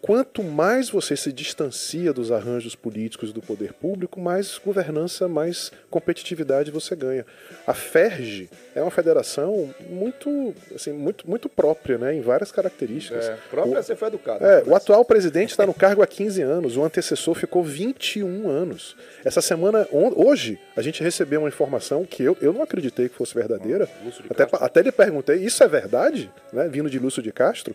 [0.05, 5.71] Quanto mais você se distancia dos arranjos políticos e do poder público, mais governança, mais
[5.89, 7.25] competitividade você ganha.
[7.65, 13.27] A FERJ é uma federação muito, assim, muito, muito própria, né, em várias características.
[13.29, 14.43] É, própria O- você foi educado.
[14.45, 18.97] é, o atual presidente está no cargo há 15 anos, o antecessor ficou 21 anos.
[19.23, 23.33] Essa semana, hoje, a gente recebeu uma informação que eu, eu não acreditei que fosse
[23.33, 23.87] verdadeira.
[24.29, 26.29] Até, até lhe perguntei, isso é verdade?
[26.51, 27.73] Né, vindo de Lúcio de Castro.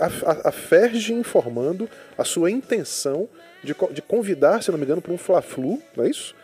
[0.00, 1.12] A, a, a FERJ
[2.16, 3.28] a sua intenção
[3.62, 6.34] de, de convidar, se não me engano, para um Fla-Flu, não é isso?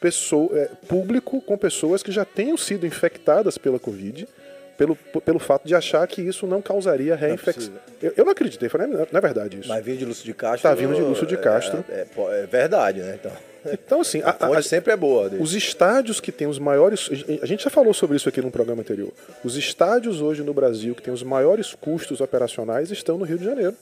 [0.00, 4.26] Pessoa, é, público com pessoas que já tenham sido infectadas pela Covid,
[4.78, 7.74] pelo, pelo fato de achar que isso não causaria reinfecção.
[8.00, 9.68] Eu, eu não acreditei, falei, não, não é verdade isso.
[9.68, 10.62] Mas vindo de Lúcio de Castro.
[10.62, 11.84] Tá vindo de Lúcio de Castro.
[11.90, 13.18] É, é- é verdade, né?
[13.20, 13.32] Então,
[13.74, 15.28] Então, assim, a, fonte sempre é boa.
[15.28, 15.42] dele.
[15.42, 17.10] Os estádios que têm os maiores.
[17.42, 19.12] A gente já falou sobre isso aqui no programa anterior.
[19.44, 23.44] Os estádios hoje no Brasil que têm os maiores custos operacionais estão no Rio de
[23.44, 23.76] Janeiro.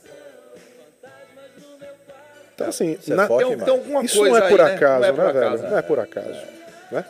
[2.58, 4.74] Então, assim, é na- forte, Tem- tem alguma isso coisa não é aí, por né?
[4.74, 5.38] acaso, Não é né, por velho?
[5.46, 5.70] acaso, né?
[5.70, 6.42] Não é por acaso.
[6.90, 7.04] Né?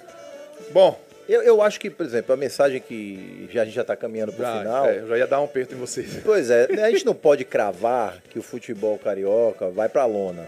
[0.73, 1.01] Bom.
[1.27, 4.33] Eu, eu acho que, por exemplo, a mensagem que já, a gente já está caminhando
[4.33, 4.87] para o final.
[4.87, 6.21] é, eu já ia dar um aperto em vocês.
[6.25, 10.47] Pois é, a gente não pode cravar que o futebol carioca vai para a lona.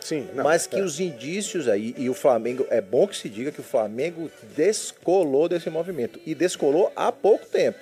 [0.00, 0.82] Sim, não, mas que é.
[0.82, 5.48] os indícios aí, e o Flamengo, é bom que se diga que o Flamengo descolou
[5.48, 6.18] desse movimento.
[6.24, 7.78] E descolou há pouco tempo.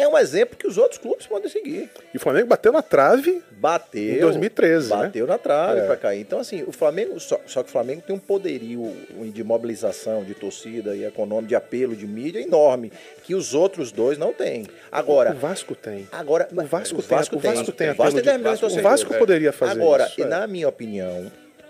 [0.00, 1.90] É um exemplo que os outros clubes podem seguir.
[2.14, 4.14] E o Flamengo bateu na trave Bateu.
[4.16, 4.90] em 2013.
[4.90, 4.96] né?
[4.96, 5.86] Bateu na trave É.
[5.86, 6.20] pra cair.
[6.20, 7.18] Então, assim, o Flamengo.
[7.18, 8.94] Só, só que o Flamengo tem um poderio
[9.32, 12.92] de mobilização, de torcida e econômico, de apelo, de mídia enorme,
[13.24, 14.66] que os outros dois não têm.
[14.92, 15.32] Agora.
[15.32, 16.06] O Vasco tem.
[16.12, 17.16] Agora, o Vasco o tem.
[17.18, 17.74] Vasco o Vasco tem.
[17.74, 17.90] tem.
[17.90, 18.82] O Vasco apelo tem de- 10 milhões de O.
[18.82, 20.20] Vasco poderia fazer Agora, isso.
[20.20, 20.26] e é.
[20.26, 21.26] na minha opinião,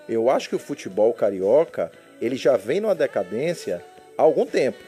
[0.07, 3.83] eu acho que o futebol carioca ele já vem numa decadência
[4.17, 4.79] há algum tempo.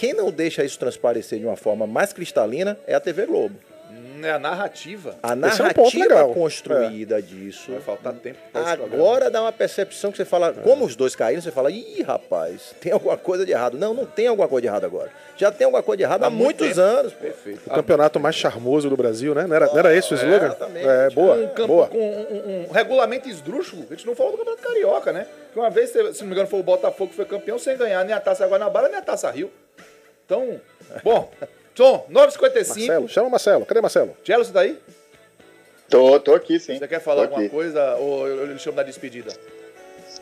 [0.00, 3.56] Quem não deixa isso transparecer de uma forma mais cristalina é a TV Globo.
[3.90, 5.14] Hum, É a narrativa.
[5.22, 7.70] A Esse é um narrativa construída disso.
[7.70, 8.94] Vai faltar tempo programa.
[8.94, 12.74] Agora dá uma percepção que você fala, como os dois caíram, você fala, ih, rapaz,
[12.80, 13.76] tem alguma coisa de errado.
[13.76, 15.10] Não, não tem alguma coisa de errado agora.
[15.36, 16.80] Já tem alguma coisa de errado há, muito muitos tempo.
[16.80, 17.12] anos.
[17.12, 17.60] Perfeito.
[17.66, 19.46] O campeonato mais charmoso do Brasil, né?
[19.46, 20.46] Não era, não era esse o slogan?
[20.46, 20.88] exatamente.
[20.88, 21.88] É, boa, um campo boa.
[21.88, 23.84] com um, um regulamento esdrúxulo.
[23.90, 25.26] A gente não falou do Campeonato Carioca, né?
[25.52, 27.76] Que uma vez, se se não me engano, foi o Botafogo que foi campeão sem
[27.76, 29.50] ganhar nem a Taça Guanabara, nem a Taça Rio.
[30.30, 30.60] Então,
[31.02, 31.28] bom.
[31.74, 32.54] Tom, 9h55.
[32.76, 33.66] Marcelo, chama o Marcelo.
[33.66, 34.16] Cadê Marcelo?
[34.22, 34.78] Tchelo, você tá aí?
[35.88, 36.78] Tô, tô aqui, sim.
[36.78, 39.32] Você quer falar alguma coisa ou eu, eu lhe chamo na despedida?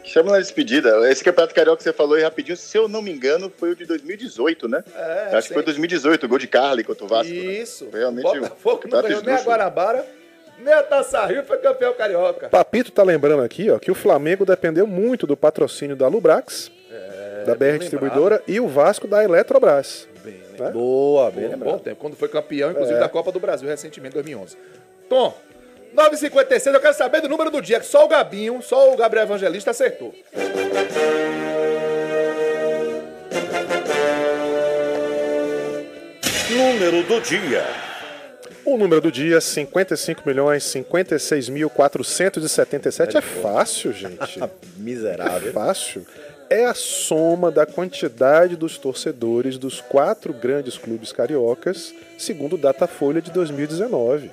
[0.05, 1.11] Chama na despedida.
[1.11, 3.77] Esse campeonato carioca que você falou aí rapidinho, se eu não me engano, foi o
[3.77, 4.83] de 2018, né?
[4.97, 7.31] É, Acho que foi 2018, o gol de Carly contra o Vasco.
[7.31, 7.39] né?
[7.39, 7.89] Isso.
[7.91, 9.43] Foi realmente o Botafogo não ganhou nem a.
[9.43, 10.07] Guanabara,
[10.59, 12.49] nem a Taça Rio foi campeão carioca.
[12.49, 16.71] Papito tá lembrando aqui, ó, que o Flamengo dependeu muito do patrocínio da Lubrax,
[17.45, 20.07] da BR bem Distribuidora, e o Vasco da Eletrobras.
[20.59, 20.71] né?
[20.71, 21.73] Boa, bem Bom, lembrado.
[21.73, 23.01] bom tempo, quando foi campeão, inclusive, É.
[23.01, 24.57] da Copa do Brasil, recentemente, em 2011.
[25.09, 25.35] Tom,
[25.95, 29.25] 9h56, eu quero saber do número do dia, que só o Gabinho, só o Gabriel
[29.25, 30.15] Evangelista acertou.
[36.51, 37.65] Número do dia.
[38.65, 43.15] O número do dia, 55 milhões 56.477.
[43.17, 44.19] É fácil, gente.
[44.43, 45.53] É Miserável.
[45.53, 46.05] fácil.
[46.51, 53.21] É a soma da quantidade dos torcedores dos quatro grandes clubes cariocas, segundo o Datafolha
[53.21, 54.31] de 2019.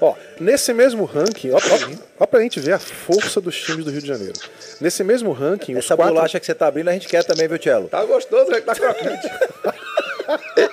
[0.00, 3.90] Ó, nesse mesmo ranking, ó, ó, ó pra gente ver a força dos times do
[3.90, 4.32] Rio de Janeiro.
[4.80, 6.14] Nesse mesmo ranking, os Essa quatro...
[6.14, 7.88] bolacha que você tá abrindo, a gente quer também, viu, Tchelo?
[7.88, 8.60] Tá gostoso, né?
[8.60, 9.30] Tá crocante.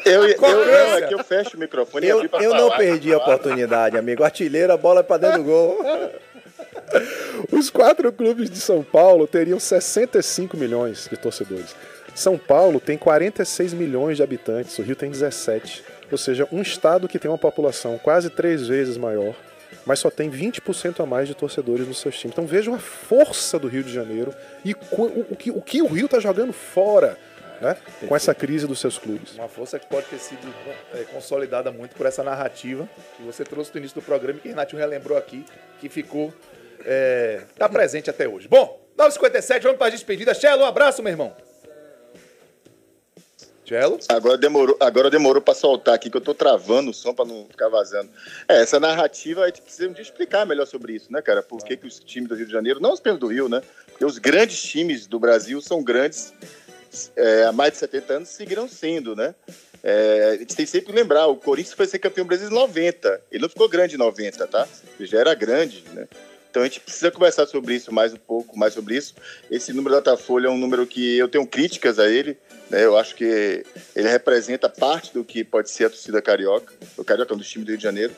[0.06, 0.88] Eu, eu, eu, é?
[0.88, 2.62] não, aqui eu fecho o microfone e Eu, abri pra eu falar.
[2.62, 4.24] não perdi a oportunidade, amigo.
[4.24, 5.84] Artilheiro, a bola é pra dentro do gol.
[7.52, 11.76] Os quatro clubes de São Paulo teriam 65 milhões de torcedores.
[12.16, 15.84] São Paulo tem 46 milhões de habitantes, o Rio tem 17.
[16.12, 19.36] Ou seja, um estado que tem uma população quase três vezes maior,
[19.86, 22.34] mas só tem 20% a mais de torcedores nos seus times.
[22.34, 24.34] Então vejam a força do Rio de Janeiro
[24.66, 27.18] e o, que, o que o Rio está jogando fora
[27.62, 27.78] né,
[28.08, 29.36] com essa crise dos seus clubes.
[29.36, 30.54] Uma força que pode ter sido
[30.94, 32.88] é, consolidada muito por essa narrativa
[33.18, 35.46] que você trouxe no início do programa e que o Renatinho relembrou aqui,
[35.80, 36.34] que ficou.
[36.86, 38.48] É, tá presente até hoje.
[38.48, 40.34] Bom, 9h57, vamos para despedida.
[40.34, 41.36] Chelo, um abraço, meu irmão.
[43.64, 44.00] Chelo?
[44.10, 47.46] Agora demorou, agora demorou para soltar aqui, que eu tô travando o som para não
[47.46, 48.10] ficar vazando.
[48.48, 51.44] É, essa narrativa a gente precisa dia explicar melhor sobre isso, né, cara?
[51.44, 53.62] Por que, que os times do Rio de Janeiro, não os pelos do Rio, né?
[53.88, 56.34] Porque os grandes times do Brasil são grandes
[57.16, 59.36] é, há mais de 70 anos seguirão sendo, né?
[59.84, 63.22] É, a gente tem sempre que lembrar, o Corinthians foi ser campeão brasileiro em 90.
[63.32, 64.68] Ele não ficou grande em 90, tá?
[65.00, 66.08] Ele já era grande, né?
[66.50, 69.14] Então a gente precisa conversar sobre isso mais um pouco, mais sobre isso.
[69.52, 72.38] Esse número da Datafolha é um número que eu tenho críticas a ele,
[72.70, 72.84] né?
[72.84, 73.64] Eu acho que
[73.96, 77.50] ele representa parte do que pode ser a torcida carioca, o carioca é um dos
[77.50, 78.16] times do Rio de Janeiro.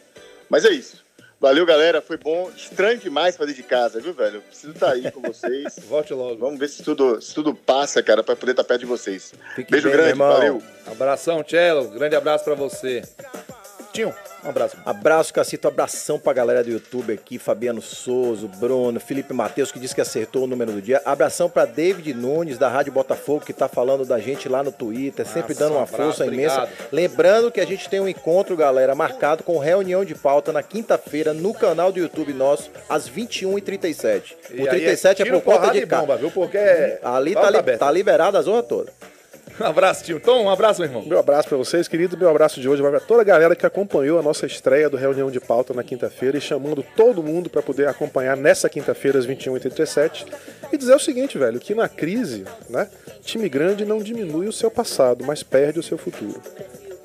[0.50, 1.04] Mas é isso.
[1.42, 2.04] Valeu, galera.
[2.04, 2.52] Foi bom.
[2.56, 4.36] Estranho demais fazer de casa, viu, velho?
[4.36, 5.80] Eu preciso estar aí com vocês.
[5.90, 6.38] Volte logo.
[6.38, 9.34] Vamos ver se tudo, se tudo passa, cara, pra poder estar perto de vocês.
[9.56, 10.62] Fique Beijo bem, grande, valeu.
[10.86, 11.90] Abração, Cello.
[11.90, 13.02] Grande abraço pra você.
[13.94, 14.14] Tinho,
[14.44, 14.78] um abraço.
[14.86, 15.68] Abraço, Cacito.
[15.68, 17.38] Abração pra galera do YouTube aqui.
[17.38, 21.02] Fabiano Souza, Bruno, Felipe Matheus, que disse que acertou o número do dia.
[21.04, 25.26] Abração pra David Nunes, da Rádio Botafogo, que tá falando da gente lá no Twitter,
[25.26, 26.64] sempre Nossa, dando uma um abraço, força imensa.
[26.64, 26.88] obrigado.
[26.92, 31.34] Lembrando que a gente tem um encontro, galera, marcado com reunião de pauta na quinta-feira
[31.34, 34.36] no canal do YouTube nosso, às 21h37.
[34.52, 36.00] E O aí 37 é, tiro, por conta de e cá.
[36.00, 36.32] bomba, viu?
[36.32, 38.92] Porque é Ali tá, li- tá liberada a zorra toda.
[39.60, 40.20] Um abraço, tio.
[40.20, 41.04] Tom, um abraço, meu irmão.
[41.06, 42.18] Meu abraço pra vocês, querido.
[42.18, 44.98] Meu abraço de hoje vai pra toda a galera que acompanhou a nossa estreia do
[44.98, 49.28] Reunião de Pauta na quinta-feira e chamando todo mundo pra poder acompanhar nessa quinta-feira às
[49.28, 50.26] 21h37
[50.72, 52.90] e dizer o seguinte, velho, que na crise, né,
[53.24, 56.42] time grande não diminui o seu passado, mas perde o seu futuro.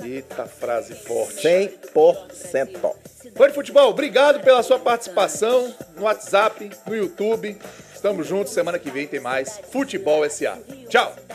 [0.05, 1.47] Eita frase forte.
[1.47, 2.93] 100%.
[3.35, 7.57] Fã de futebol, obrigado pela sua participação no WhatsApp, no YouTube.
[7.95, 10.59] Estamos juntos, semana que vem tem mais Futebol SA.
[10.89, 11.26] Tchau!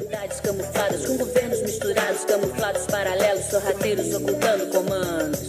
[0.00, 5.48] Cidades camufladas com governos misturados, camuflados paralelos, sorrateiros ocultando comandos.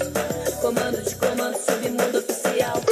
[0.60, 2.89] Comando de comando, submundo oficial.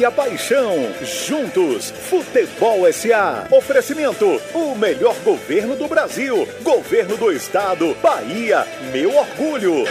[0.00, 0.74] E a paixão.
[1.02, 1.90] Juntos.
[1.90, 3.46] Futebol SA.
[3.50, 4.40] Oferecimento.
[4.54, 6.48] O melhor governo do Brasil.
[6.62, 7.94] Governo do Estado.
[8.02, 8.66] Bahia.
[8.92, 9.84] Meu orgulho.